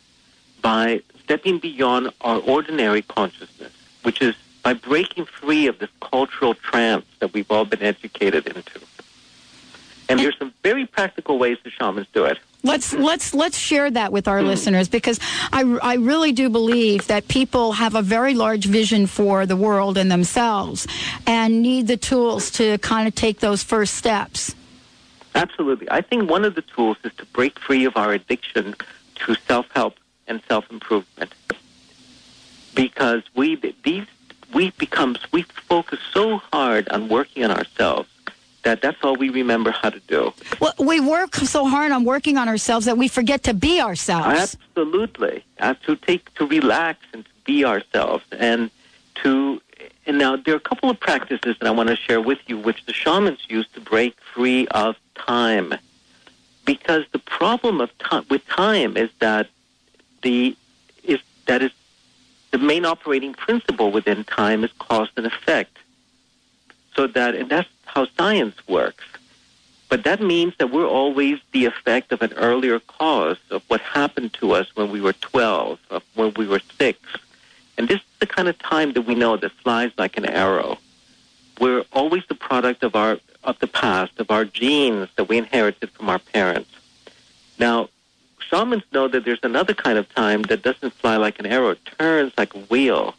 by 0.62 1.02
stepping 1.22 1.58
beyond 1.58 2.10
our 2.22 2.38
ordinary 2.38 3.02
consciousness, 3.02 3.72
which 4.04 4.22
is 4.22 4.34
by 4.62 4.74
breaking 4.74 5.24
free 5.24 5.66
of 5.66 5.78
this 5.78 5.90
cultural 6.00 6.54
trance 6.54 7.04
that 7.18 7.32
we've 7.32 7.50
all 7.50 7.64
been 7.64 7.82
educated 7.82 8.46
into. 8.46 8.80
And 10.08 10.20
there's 10.20 10.36
some 10.38 10.52
very 10.62 10.86
practical 10.86 11.38
ways 11.38 11.58
the 11.64 11.70
shamans 11.70 12.06
do 12.12 12.24
it. 12.24 12.38
Let's 12.64 12.92
let's 12.92 13.34
let's 13.34 13.58
share 13.58 13.90
that 13.90 14.12
with 14.12 14.28
our 14.28 14.40
hmm. 14.40 14.46
listeners 14.46 14.88
because 14.88 15.18
I, 15.52 15.62
I 15.82 15.94
really 15.94 16.32
do 16.32 16.48
believe 16.48 17.06
that 17.08 17.26
people 17.28 17.72
have 17.72 17.94
a 17.94 18.02
very 18.02 18.34
large 18.34 18.66
vision 18.66 19.06
for 19.06 19.46
the 19.46 19.56
world 19.56 19.98
and 19.98 20.10
themselves 20.10 20.86
and 21.26 21.62
need 21.62 21.88
the 21.88 21.96
tools 21.96 22.50
to 22.52 22.78
kind 22.78 23.08
of 23.08 23.14
take 23.14 23.40
those 23.40 23.62
first 23.62 23.94
steps. 23.94 24.54
Absolutely. 25.34 25.90
I 25.90 26.02
think 26.02 26.30
one 26.30 26.44
of 26.44 26.54
the 26.54 26.62
tools 26.62 26.98
is 27.04 27.12
to 27.14 27.24
break 27.26 27.58
free 27.58 27.84
of 27.84 27.96
our 27.96 28.12
addiction 28.12 28.76
to 29.14 29.34
self-help 29.46 29.94
and 30.28 30.42
self-improvement. 30.46 31.32
Because 32.74 33.22
we 33.34 33.56
these 33.82 34.06
we 34.54 34.70
become 34.72 35.16
we 35.32 35.42
focus 35.42 35.98
so 36.12 36.38
hard 36.52 36.88
on 36.88 37.08
working 37.08 37.44
on 37.44 37.50
ourselves 37.50 38.08
that 38.62 38.80
that's 38.80 39.02
all 39.02 39.16
we 39.16 39.28
remember 39.28 39.70
how 39.70 39.90
to 39.90 40.00
do. 40.00 40.32
Well, 40.60 40.74
we 40.78 41.00
work 41.00 41.34
so 41.34 41.66
hard 41.66 41.92
on 41.92 42.04
working 42.04 42.38
on 42.38 42.48
ourselves 42.48 42.86
that 42.86 42.96
we 42.96 43.08
forget 43.08 43.42
to 43.44 43.54
be 43.54 43.80
ourselves. 43.80 44.56
Absolutely. 44.76 45.44
Uh, 45.58 45.74
to 45.86 45.96
take 45.96 46.32
to 46.34 46.46
relax 46.46 47.00
and 47.12 47.24
to 47.24 47.30
be 47.44 47.64
ourselves 47.64 48.24
and 48.32 48.70
to 49.16 49.60
and 50.06 50.18
now 50.18 50.36
there 50.36 50.54
are 50.54 50.58
a 50.58 50.60
couple 50.60 50.90
of 50.90 50.98
practices 50.98 51.56
that 51.60 51.66
I 51.66 51.70
want 51.70 51.88
to 51.88 51.96
share 51.96 52.20
with 52.20 52.38
you 52.46 52.58
which 52.58 52.84
the 52.86 52.92
shamans 52.92 53.40
use 53.48 53.68
to 53.74 53.80
break 53.80 54.16
free 54.34 54.66
of 54.68 54.96
time. 55.14 55.74
Because 56.64 57.04
the 57.12 57.18
problem 57.18 57.80
of 57.80 57.96
time 57.98 58.24
with 58.30 58.46
time 58.46 58.96
is 58.96 59.10
that 59.18 59.48
the 60.22 60.56
is 61.02 61.18
that 61.46 61.62
is 61.62 61.72
the 62.52 62.58
main 62.58 62.84
operating 62.84 63.32
principle 63.34 63.90
within 63.90 64.22
time 64.24 64.62
is 64.62 64.70
cause 64.78 65.08
and 65.16 65.26
effect. 65.26 65.76
So 66.94 67.06
that 67.08 67.34
and 67.34 67.50
that's 67.50 67.68
how 67.86 68.06
science 68.16 68.56
works. 68.68 69.04
But 69.88 70.04
that 70.04 70.22
means 70.22 70.54
that 70.58 70.70
we're 70.70 70.86
always 70.86 71.38
the 71.52 71.66
effect 71.66 72.12
of 72.12 72.22
an 72.22 72.32
earlier 72.34 72.80
cause 72.80 73.36
of 73.50 73.62
what 73.68 73.80
happened 73.80 74.32
to 74.34 74.52
us 74.52 74.74
when 74.74 74.90
we 74.90 75.02
were 75.02 75.12
12, 75.12 75.78
of 75.90 76.02
when 76.14 76.32
we 76.34 76.46
were 76.46 76.62
6. 76.78 76.98
And 77.76 77.88
this 77.88 78.00
is 78.00 78.06
the 78.18 78.26
kind 78.26 78.48
of 78.48 78.58
time 78.58 78.92
that 78.94 79.02
we 79.02 79.14
know 79.14 79.36
that 79.36 79.52
flies 79.52 79.90
like 79.98 80.16
an 80.16 80.24
arrow. 80.24 80.78
We're 81.60 81.84
always 81.92 82.22
the 82.26 82.34
product 82.34 82.82
of 82.82 82.94
our 82.94 83.18
of 83.44 83.58
the 83.58 83.66
past, 83.66 84.20
of 84.20 84.30
our 84.30 84.44
genes 84.44 85.08
that 85.16 85.24
we 85.24 85.36
inherited 85.36 85.90
from 85.90 86.08
our 86.08 86.20
parents. 86.20 86.70
Now, 87.58 87.88
shamans 88.52 88.82
know 88.92 89.08
that 89.08 89.24
there's 89.24 89.42
another 89.42 89.72
kind 89.72 89.98
of 89.98 90.08
time 90.14 90.42
that 90.42 90.62
doesn't 90.62 90.92
fly 90.92 91.16
like 91.16 91.38
an 91.38 91.46
arrow, 91.46 91.70
it 91.70 91.84
turns 91.98 92.32
like 92.36 92.54
a 92.54 92.58
wheel 92.58 93.14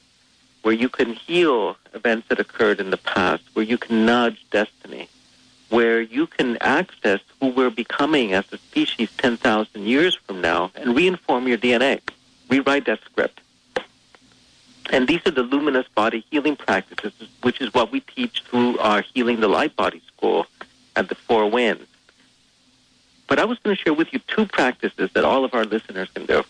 where 0.62 0.74
you 0.74 0.88
can 0.88 1.14
heal 1.14 1.76
events 1.94 2.28
that 2.30 2.40
occurred 2.40 2.80
in 2.80 2.92
the 2.92 2.98
past, 2.98 3.44
where 3.54 3.66
you 3.66 3.78
can 3.78 4.06
nudge 4.06 4.46
destiny, 4.52 5.10
where 5.70 6.02
you 6.02 6.28
can 6.28 6.58
access 6.62 7.20
who 7.40 7.48
we're 7.48 7.72
becoming 7.72 8.34
as 8.34 8.46
a 8.54 8.58
species 8.58 9.10
10,000 9.18 9.82
years 9.82 10.16
from 10.16 10.40
now 10.40 10.72
and 10.76 10.96
reinform 10.96 11.48
your 11.48 11.58
DNA, 11.58 12.00
rewrite 12.50 12.86
that 12.86 13.02
script. 13.02 13.42
And 14.92 15.08
these 15.08 15.26
are 15.26 15.32
the 15.32 15.44
luminous 15.44 15.88
body 15.88 16.24
healing 16.30 16.56
practices, 16.56 17.14
which 17.42 17.60
is 17.60 17.74
what 17.74 17.92
we 17.92 18.02
teach 18.02 18.44
through 18.44 18.78
our 18.78 19.02
Healing 19.02 19.40
the 19.40 19.48
Light 19.48 19.76
Body 19.76 20.02
School 20.08 20.46
at 20.96 21.10
the 21.10 21.16
Four 21.16 21.50
Winds. 21.50 21.88
But 23.28 23.40
I 23.40 23.46
was 23.46 23.58
going 23.60 23.76
to 23.76 23.82
share 23.82 23.94
with 23.94 24.14
you 24.14 24.20
two 24.28 24.46
practices 24.46 25.12
that 25.14 25.24
all 25.24 25.46
of 25.46 25.54
our 25.54 25.66
listeners 25.66 26.10
can 26.14 26.26
do. 26.26 26.44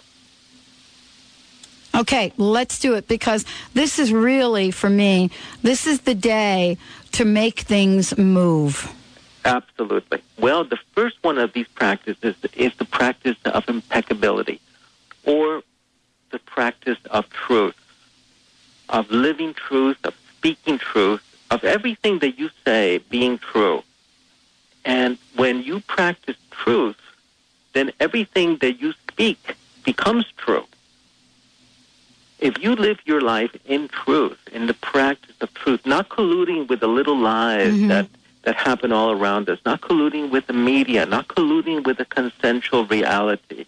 Okay, 1.96 2.34
let's 2.38 2.80
do 2.80 2.96
it 2.96 3.08
because 3.08 3.46
this 3.76 4.00
is 4.00 4.12
really, 4.12 4.72
for 4.72 4.90
me, 4.90 5.30
this 5.62 5.86
is 5.86 6.02
the 6.02 6.16
day 6.16 6.78
to 7.12 7.24
make 7.24 7.60
things 7.60 8.18
move. 8.18 8.92
Absolutely. 9.46 10.22
Well, 10.40 10.64
the 10.64 10.80
first 10.94 11.18
one 11.22 11.38
of 11.38 11.54
these 11.54 11.68
practices 11.68 12.36
is 12.54 12.74
the 12.76 12.86
practice 12.86 13.38
of 13.46 13.70
impeccability 13.70 14.60
or 15.26 15.62
the 16.32 16.40
practice 16.40 16.98
of 17.12 17.30
truth, 17.30 17.76
of 18.90 19.12
living 19.12 19.54
truth, 19.54 19.98
of 20.04 20.16
speaking 20.38 20.80
truth, 20.80 21.22
of 21.52 21.64
everything 21.64 22.20
that 22.20 22.40
you 22.40 22.50
say 22.66 22.98
being 23.10 23.38
true. 23.38 23.84
And 24.86 25.18
when 25.36 25.64
you 25.64 25.80
practice 25.82 26.38
truth, 26.52 26.98
then 27.74 27.92
everything 28.00 28.58
that 28.58 28.80
you 28.80 28.94
speak 29.10 29.56
becomes 29.84 30.26
true. 30.38 30.66
If 32.40 32.62
you 32.62 32.76
live 32.76 33.00
your 33.06 33.22
life 33.22 33.56
in 33.66 33.88
truth, 33.88 34.38
in 34.52 34.68
the 34.68 34.74
practice 34.74 35.36
of 35.40 35.54
truth, 35.54 35.86
not 35.86 36.10
colluding 36.10 36.68
with 36.68 36.82
the 36.82 36.88
little 36.88 37.18
lies 37.18 37.88
that, 37.88 38.08
that 38.44 38.56
happen 38.56 38.92
all 38.92 39.12
around 39.12 39.50
us, 39.50 39.60
not 39.66 39.80
colluding 39.80 40.30
with 40.30 40.48
the 40.48 40.54
media, 40.54 41.06
not 41.06 41.30
colluding 41.30 41.86
with 41.86 41.98
the 41.98 42.06
consensual 42.06 42.86
reality, 42.86 43.66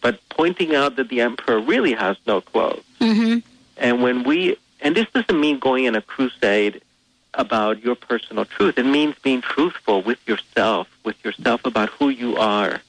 but 0.00 0.18
pointing 0.30 0.74
out 0.74 0.96
that 0.96 1.10
the 1.10 1.20
emperor 1.20 1.60
really 1.60 1.92
has 1.92 2.16
no 2.26 2.40
clothes. 2.40 2.84
Mm-hmm. 3.00 3.40
And 3.76 4.02
when 4.02 4.22
we, 4.22 4.56
and 4.80 4.96
this 4.96 5.06
doesn't 5.12 5.38
mean 5.38 5.58
going 5.58 5.84
in 5.84 5.94
a 5.94 6.00
crusade 6.00 6.80
about 7.36 7.82
your 7.84 7.94
personal 7.94 8.44
truth. 8.44 8.78
It 8.78 8.86
means 8.86 9.14
being 9.22 9.42
truthful 9.42 10.02
with 10.02 10.18
yourself, 10.26 10.88
with 11.04 11.22
yourself 11.24 11.64
about 11.64 11.90
who 11.90 12.08
you 12.08 12.36
are, 12.36 12.80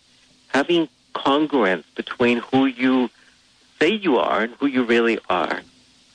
having 0.48 0.88
congruence 1.14 1.84
between 1.96 2.40
who 2.40 2.66
you 2.66 3.10
say 3.80 3.90
you 3.90 4.18
are 4.18 4.42
and 4.44 4.54
who 4.56 4.66
you 4.66 4.84
really 4.84 5.20
are. 5.30 5.62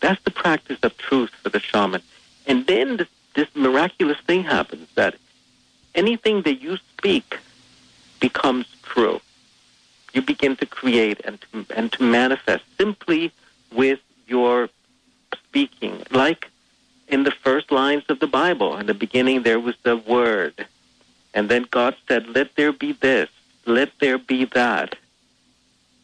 That's 0.01 0.21
the 0.23 0.31
practice 0.31 0.79
of 0.83 0.97
truth 0.97 1.31
for 1.42 1.51
the 1.51 1.61
shaman. 1.61 2.03
And 2.47 2.66
then 2.66 2.97
this, 2.97 3.09
this 3.35 3.49
miraculous 3.55 4.18
thing 4.27 4.42
happens 4.42 4.88
that 4.95 5.14
anything 5.95 6.42
that 6.42 6.61
you 6.61 6.79
speak 6.97 7.38
becomes 8.21 8.66
true. 8.83 9.21
You 10.12 10.23
begin 10.23 10.57
to 10.57 10.66
create 10.66 11.21
and 11.25 11.40
to, 11.40 11.66
and 11.75 11.92
to 11.92 12.03
manifest 12.03 12.64
simply 12.79 13.33
with 13.73 14.01
your 14.27 14.68
speaking. 15.35 16.03
Like 16.11 16.51
in 17.09 17.25
the 17.25 17.31
first 17.31 17.71
lines 17.71 18.05
of 18.09 18.21
the 18.21 18.27
Bible, 18.27 18.77
in 18.77 18.87
the 18.87 18.95
beginning 18.95 19.43
there 19.43 19.61
was 19.61 19.77
the 19.83 19.97
Word. 19.97 20.67
And 21.35 21.49
then 21.49 21.67
God 21.71 21.97
said, 22.09 22.29
let 22.29 22.55
there 22.57 22.73
be 22.73 22.93
this, 22.93 23.29
let 23.67 23.91
there 24.01 24.19
be 24.19 24.45
that. 24.47 24.97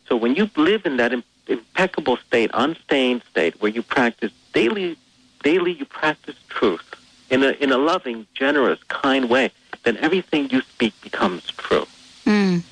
So 0.07 0.17
when 0.17 0.35
you 0.35 0.51
live 0.57 0.87
in 0.87 0.97
that 0.97 1.13
impeccable 1.47 2.17
state, 2.17 2.51
unstained 2.55 3.23
state, 3.31 3.61
where 3.61 3.71
you 3.71 3.83
practice 3.83 4.33
daily, 4.53 4.97
daily 5.43 5.73
you 5.73 5.85
practice 5.85 6.37
truth 6.49 6.95
in 7.31 7.43
a, 7.43 7.51
in 7.51 7.73
a 7.73 7.79
loving, 7.79 8.27
generous, 8.35 8.83
kind 8.85 9.29
way, 9.29 9.51
then 9.85 9.97
everything 9.99 10.49
you 10.51 10.63
speak 10.63 10.95
becomes 11.03 11.47
true. 11.53 11.87
Mm. 12.25 12.63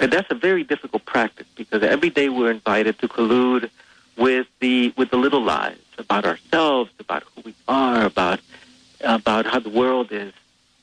And 0.00 0.12
that's 0.12 0.30
a 0.30 0.34
very 0.34 0.62
difficult 0.62 1.04
practice 1.06 1.46
because 1.56 1.82
every 1.82 2.10
day 2.10 2.28
we're 2.28 2.50
invited 2.50 2.98
to 3.00 3.08
collude 3.08 3.70
with 4.18 4.46
the 4.60 4.92
with 4.96 5.10
the 5.10 5.16
little 5.16 5.42
lies 5.42 5.78
about 5.96 6.24
ourselves, 6.24 6.90
about 6.98 7.22
who 7.22 7.42
we 7.44 7.54
are, 7.66 8.04
about 8.04 8.40
about 9.00 9.46
how 9.46 9.58
the 9.60 9.70
world 9.70 10.08
is, 10.10 10.34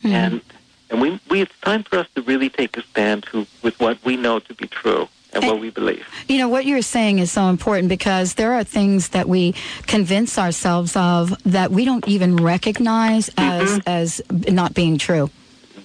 hmm. 0.01 0.07
and 0.07 0.41
and 0.89 1.01
we, 1.01 1.19
we 1.29 1.41
it's 1.41 1.59
time 1.61 1.83
for 1.83 1.99
us 1.99 2.07
to 2.15 2.21
really 2.21 2.49
take 2.49 2.77
a 2.77 2.81
stand 2.83 3.23
to 3.31 3.45
with 3.61 3.79
what 3.79 4.03
we 4.03 4.17
know 4.17 4.39
to 4.39 4.53
be 4.53 4.67
true 4.67 5.07
and 5.33 5.45
what 5.45 5.57
eh, 5.57 5.59
we 5.59 5.69
believe. 5.69 6.07
You 6.27 6.37
know, 6.37 6.49
what 6.49 6.65
you're 6.65 6.81
saying 6.81 7.19
is 7.19 7.31
so 7.31 7.49
important 7.49 7.89
because 7.89 8.35
there 8.35 8.53
are 8.53 8.63
things 8.63 9.09
that 9.09 9.27
we 9.27 9.53
convince 9.85 10.37
ourselves 10.37 10.95
of 10.95 11.35
that 11.43 11.71
we 11.71 11.85
don't 11.85 12.07
even 12.07 12.37
recognize 12.37 13.29
as 13.37 13.79
as 13.85 14.21
not 14.31 14.73
being 14.73 14.97
true. 14.97 15.29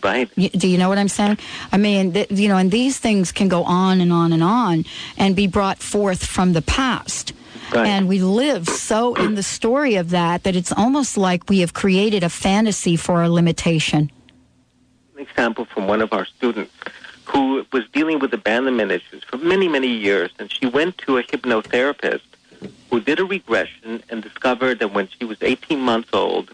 Right. 0.03 0.31
Do 0.35 0.69
you 0.69 0.79
know 0.79 0.89
what 0.89 0.99
I'm 0.99 1.09
saying? 1.09 1.39
I 1.73 1.77
mean, 1.77 2.13
th- 2.13 2.31
you 2.31 2.49
know, 2.49 2.57
and 2.57 2.71
these 2.71 2.99
things 2.99 3.33
can 3.33 3.49
go 3.49 3.65
on 3.65 4.01
and 4.01 4.13
on 4.13 4.33
and 4.33 4.43
on 4.43 4.85
and 5.17 5.37
be 5.37 5.47
brought 5.47 5.79
forth 5.79 6.25
from 6.25 6.53
the 6.53 6.63
past. 6.63 7.33
Right. 7.73 7.87
And 7.87 8.09
we 8.09 8.21
live 8.21 8.69
so 8.69 9.15
in 9.15 9.35
the 9.37 9.43
story 9.43 9.95
of 9.95 10.11
that 10.11 10.43
that 10.43 10.57
it's 10.57 10.73
almost 10.73 11.17
like 11.17 11.49
we 11.49 11.61
have 11.61 11.73
created 11.73 12.25
a 12.25 12.29
fantasy 12.29 12.97
for 12.97 13.17
our 13.19 13.29
limitation. 13.29 14.11
An 15.15 15.23
example 15.23 15.67
from 15.67 15.87
one 15.87 16.01
of 16.03 16.13
our 16.13 16.25
students 16.25 16.73
who 17.27 17.65
was 17.73 17.89
dealing 17.91 18.19
with 18.19 18.35
abandonment 18.35 18.91
issues 18.91 19.23
for 19.23 19.37
many, 19.37 19.69
many 19.69 19.87
years, 19.87 20.33
and 20.39 20.51
she 20.51 20.67
went 20.67 20.99
to 20.99 21.19
a 21.19 21.23
hypnotherapist 21.23 22.23
who 22.91 23.01
did 23.01 23.21
a 23.21 23.25
regression 23.25 24.03
and 24.09 24.23
discovered 24.23 24.81
that 24.81 24.93
when 24.93 25.09
she 25.09 25.25
was 25.25 25.39
18 25.41 25.79
months 25.79 26.11
old, 26.13 26.51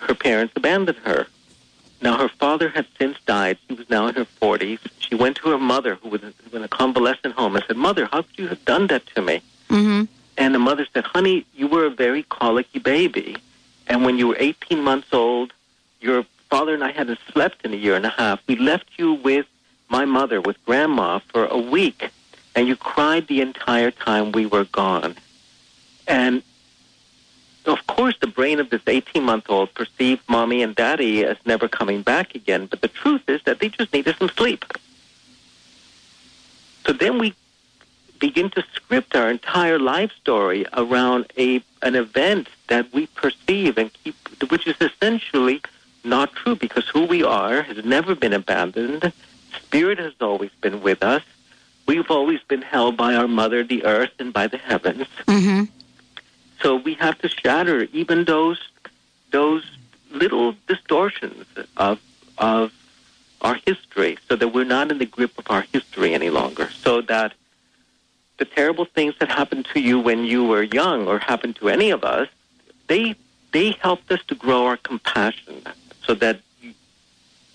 her 0.00 0.14
parents 0.14 0.54
abandoned 0.56 0.98
her. 0.98 1.26
Now, 2.02 2.18
her 2.18 2.28
father 2.28 2.68
had 2.68 2.86
since 2.98 3.16
died. 3.26 3.58
She 3.68 3.74
was 3.74 3.88
now 3.88 4.08
in 4.08 4.16
her 4.16 4.24
40s. 4.24 4.80
She 4.98 5.14
went 5.14 5.36
to 5.36 5.50
her 5.50 5.58
mother, 5.58 5.94
who 5.94 6.08
was 6.08 6.20
in 6.52 6.62
a 6.62 6.68
convalescent 6.68 7.34
home, 7.34 7.54
and 7.54 7.64
said, 7.66 7.76
Mother, 7.76 8.08
how 8.10 8.22
could 8.22 8.38
you 8.38 8.48
have 8.48 8.64
done 8.64 8.88
that 8.88 9.06
to 9.14 9.22
me? 9.22 9.40
Mm-hmm. 9.68 10.04
And 10.36 10.54
the 10.54 10.58
mother 10.58 10.86
said, 10.92 11.04
Honey, 11.04 11.46
you 11.54 11.68
were 11.68 11.86
a 11.86 11.90
very 11.90 12.24
colicky 12.24 12.80
baby. 12.80 13.36
And 13.86 14.04
when 14.04 14.18
you 14.18 14.28
were 14.28 14.36
18 14.38 14.82
months 14.82 15.12
old, 15.12 15.52
your 16.00 16.24
father 16.50 16.74
and 16.74 16.82
I 16.82 16.90
hadn't 16.90 17.20
slept 17.32 17.64
in 17.64 17.72
a 17.72 17.76
year 17.76 17.94
and 17.94 18.04
a 18.04 18.10
half. 18.10 18.40
We 18.48 18.56
left 18.56 18.88
you 18.96 19.14
with 19.14 19.46
my 19.88 20.04
mother, 20.04 20.40
with 20.40 20.62
grandma, 20.64 21.20
for 21.20 21.46
a 21.46 21.58
week, 21.58 22.10
and 22.54 22.66
you 22.66 22.76
cried 22.76 23.28
the 23.28 23.40
entire 23.40 23.90
time 23.90 24.32
we 24.32 24.46
were 24.46 24.64
gone. 24.64 25.14
And 26.06 26.42
of 27.66 27.86
course, 27.86 28.16
the 28.20 28.26
brain 28.26 28.60
of 28.60 28.70
this 28.70 28.82
18 28.86 29.22
month 29.22 29.46
old 29.48 29.72
perceived 29.74 30.22
mommy 30.28 30.62
and 30.62 30.74
daddy 30.74 31.24
as 31.24 31.36
never 31.44 31.68
coming 31.68 32.02
back 32.02 32.34
again. 32.34 32.66
But 32.66 32.80
the 32.80 32.88
truth 32.88 33.28
is 33.28 33.42
that 33.44 33.60
they 33.60 33.68
just 33.68 33.92
needed 33.92 34.16
some 34.16 34.28
sleep. 34.30 34.64
So 36.86 36.92
then 36.92 37.18
we 37.18 37.34
begin 38.18 38.50
to 38.50 38.64
script 38.72 39.14
our 39.16 39.30
entire 39.30 39.78
life 39.78 40.12
story 40.12 40.64
around 40.72 41.26
a 41.36 41.62
an 41.82 41.94
event 41.96 42.48
that 42.68 42.92
we 42.92 43.06
perceive 43.06 43.78
and 43.78 43.92
keep, 43.92 44.16
which 44.50 44.66
is 44.66 44.76
essentially 44.80 45.60
not 46.04 46.32
true 46.32 46.56
because 46.56 46.88
who 46.88 47.04
we 47.04 47.22
are 47.22 47.62
has 47.62 47.84
never 47.84 48.14
been 48.14 48.32
abandoned. 48.32 49.12
Spirit 49.60 49.98
has 49.98 50.12
always 50.20 50.50
been 50.60 50.82
with 50.82 51.02
us. 51.02 51.22
We've 51.86 52.10
always 52.10 52.40
been 52.42 52.62
held 52.62 52.96
by 52.96 53.14
our 53.14 53.28
mother, 53.28 53.64
the 53.64 53.84
earth, 53.84 54.12
and 54.18 54.32
by 54.32 54.46
the 54.46 54.58
heavens. 54.58 55.08
Mm-hmm. 55.26 55.64
So 56.62 56.76
we 56.76 56.94
have 56.94 57.18
to 57.18 57.28
shatter 57.28 57.88
even 57.92 58.24
those 58.24 58.60
those 59.30 59.64
little 60.10 60.54
distortions 60.68 61.46
of 61.76 62.00
of 62.38 62.72
our 63.40 63.58
history, 63.66 64.18
so 64.28 64.36
that 64.36 64.48
we're 64.48 64.64
not 64.64 64.90
in 64.92 64.98
the 64.98 65.06
grip 65.06 65.36
of 65.36 65.50
our 65.50 65.62
history 65.72 66.14
any 66.14 66.30
longer. 66.30 66.70
So 66.70 67.00
that 67.02 67.32
the 68.38 68.44
terrible 68.44 68.84
things 68.84 69.14
that 69.18 69.28
happened 69.28 69.66
to 69.74 69.80
you 69.80 69.98
when 69.98 70.24
you 70.24 70.44
were 70.44 70.62
young, 70.62 71.08
or 71.08 71.18
happened 71.18 71.56
to 71.56 71.68
any 71.68 71.90
of 71.90 72.04
us, 72.04 72.28
they 72.86 73.16
they 73.50 73.72
helped 73.72 74.10
us 74.12 74.20
to 74.28 74.34
grow 74.34 74.66
our 74.66 74.76
compassion, 74.76 75.62
so 76.06 76.14
that 76.14 76.40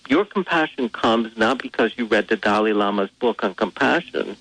your 0.09 0.25
compassion 0.25 0.89
comes 0.89 1.37
not 1.37 1.61
because 1.61 1.97
you 1.97 2.05
read 2.05 2.27
the 2.27 2.35
Dalai 2.35 2.73
Lama's 2.73 3.09
book 3.19 3.43
on 3.43 3.53
compassion, 3.53 4.37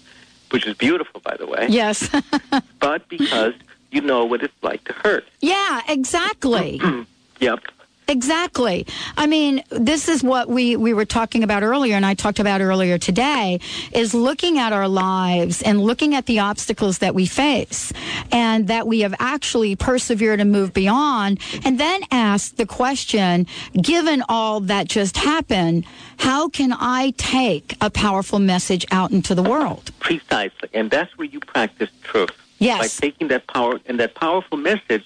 which 0.51 0.67
is 0.67 0.75
beautiful, 0.75 1.21
by 1.21 1.37
the 1.37 1.47
way, 1.47 1.67
Yes. 1.69 2.09
but 2.81 3.09
because 3.09 3.55
you 3.97 4.03
know 4.03 4.27
what 4.27 4.43
it's 4.43 4.63
like 4.63 4.85
to 4.85 4.93
hurt. 4.93 5.25
yeah, 5.41 5.81
exactly. 5.89 6.81
Yep. 7.39 7.65
Exactly. 8.09 8.87
I 9.19 9.27
mean, 9.27 9.63
this 9.69 10.09
is 10.09 10.23
what 10.23 10.49
we, 10.49 10.75
we 10.75 10.95
were 10.95 11.05
talking 11.05 11.43
about 11.43 11.63
earlier, 11.63 11.97
and 11.97 12.07
I 12.07 12.15
talked 12.15 12.39
about 12.39 12.63
earlier 12.63 12.97
today, 12.97 13.61
is 13.93 14.15
looking 14.15 14.59
at 14.59 14.73
our 14.73 14.89
lives 14.89 15.61
and 15.61 15.83
looking 15.83 16.15
at 16.15 16.25
the 16.25 16.39
obstacles 16.39 16.99
that 16.99 17.15
we 17.15 17.27
face 17.27 17.93
and 18.33 18.69
that 18.69 18.87
we 18.87 19.01
have 19.01 19.15
actually 19.19 19.77
persevered 19.77 20.41
and 20.41 20.51
moved 20.51 20.73
beyond, 20.73 21.41
and 21.63 21.79
then 21.79 22.01
ask 22.11 22.57
the 22.57 22.65
question, 22.65 23.47
given 23.83 24.23
all 24.31 24.61
that 24.61 24.89
just 24.89 25.19
happened, 25.19 25.85
how 26.19 26.49
can 26.49 26.73
I 26.73 27.13
take 27.19 27.77
a 27.83 27.91
powerful 27.91 28.39
message 28.39 28.87
out 28.91 29.11
into 29.11 29.35
the 29.35 29.43
world? 29.43 29.91
Precisely. 30.01 30.71
And 30.73 30.91
that's 30.91 31.19
where 31.19 31.29
you 31.29 31.41
practice 31.41 31.91
truth. 32.03 32.31
Yes. 32.59 32.79
By 32.81 33.07
taking 33.07 33.29
that 33.29 33.47
power, 33.47 33.81
and 33.87 34.01
that 34.01 34.15
powerful 34.15 34.57
message 34.59 35.05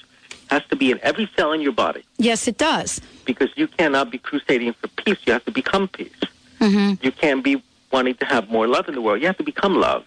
has 0.48 0.62
to 0.70 0.76
be 0.76 0.90
in 0.90 0.98
every 1.02 1.28
cell 1.36 1.52
in 1.52 1.60
your 1.60 1.72
body 1.72 2.02
Yes, 2.18 2.46
it 2.48 2.58
does. 2.58 3.00
because 3.24 3.50
you 3.56 3.66
cannot 3.68 4.10
be 4.10 4.18
crusading 4.18 4.72
for 4.74 4.88
peace. 4.88 5.18
You 5.26 5.32
have 5.32 5.44
to 5.44 5.50
become 5.52 5.88
peace. 5.88 6.10
hmm 6.58 6.94
You 7.02 7.12
can't 7.12 7.42
be 7.44 7.62
wanting 7.92 8.14
to 8.16 8.24
have 8.26 8.48
more 8.48 8.66
love 8.68 8.88
in 8.88 8.94
the 8.94 9.00
world. 9.00 9.20
You 9.20 9.26
have 9.26 9.36
to 9.38 9.42
become 9.44 9.74
love. 9.80 10.04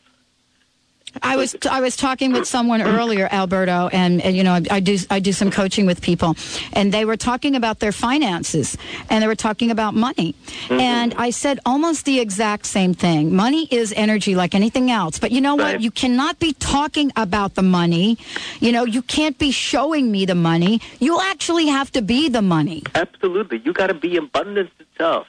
I 1.21 1.35
was 1.35 1.55
I 1.69 1.81
was 1.81 1.95
talking 1.95 2.31
with 2.31 2.47
someone 2.47 2.81
earlier, 2.81 3.27
Alberto, 3.31 3.89
and, 3.91 4.21
and 4.21 4.35
you 4.35 4.43
know 4.43 4.53
I, 4.53 4.63
I 4.71 4.79
do 4.79 4.97
I 5.09 5.19
do 5.19 5.31
some 5.31 5.51
coaching 5.51 5.85
with 5.85 6.01
people, 6.01 6.35
and 6.73 6.91
they 6.91 7.05
were 7.05 7.17
talking 7.17 7.55
about 7.55 7.79
their 7.79 7.91
finances, 7.91 8.77
and 9.09 9.21
they 9.21 9.27
were 9.27 9.35
talking 9.35 9.71
about 9.71 9.93
money, 9.93 10.33
mm-hmm. 10.33 10.79
and 10.79 11.13
I 11.15 11.29
said 11.29 11.59
almost 11.65 12.05
the 12.05 12.19
exact 12.19 12.65
same 12.65 12.93
thing. 12.93 13.35
Money 13.35 13.67
is 13.69 13.93
energy 13.95 14.35
like 14.35 14.55
anything 14.55 14.89
else, 14.89 15.19
but 15.19 15.31
you 15.31 15.41
know 15.41 15.55
what? 15.55 15.73
Right. 15.73 15.81
You 15.81 15.91
cannot 15.91 16.39
be 16.39 16.53
talking 16.53 17.11
about 17.15 17.55
the 17.55 17.63
money. 17.63 18.17
You 18.59 18.71
know 18.71 18.85
you 18.85 19.01
can't 19.01 19.37
be 19.37 19.51
showing 19.51 20.11
me 20.11 20.25
the 20.25 20.35
money. 20.35 20.81
You 20.99 21.19
actually 21.21 21.67
have 21.67 21.91
to 21.91 22.01
be 22.01 22.29
the 22.29 22.41
money. 22.41 22.83
Absolutely. 22.95 23.61
You 23.63 23.73
got 23.73 23.87
to 23.87 23.93
be 23.93 24.17
abundance 24.17 24.71
itself. 24.79 25.27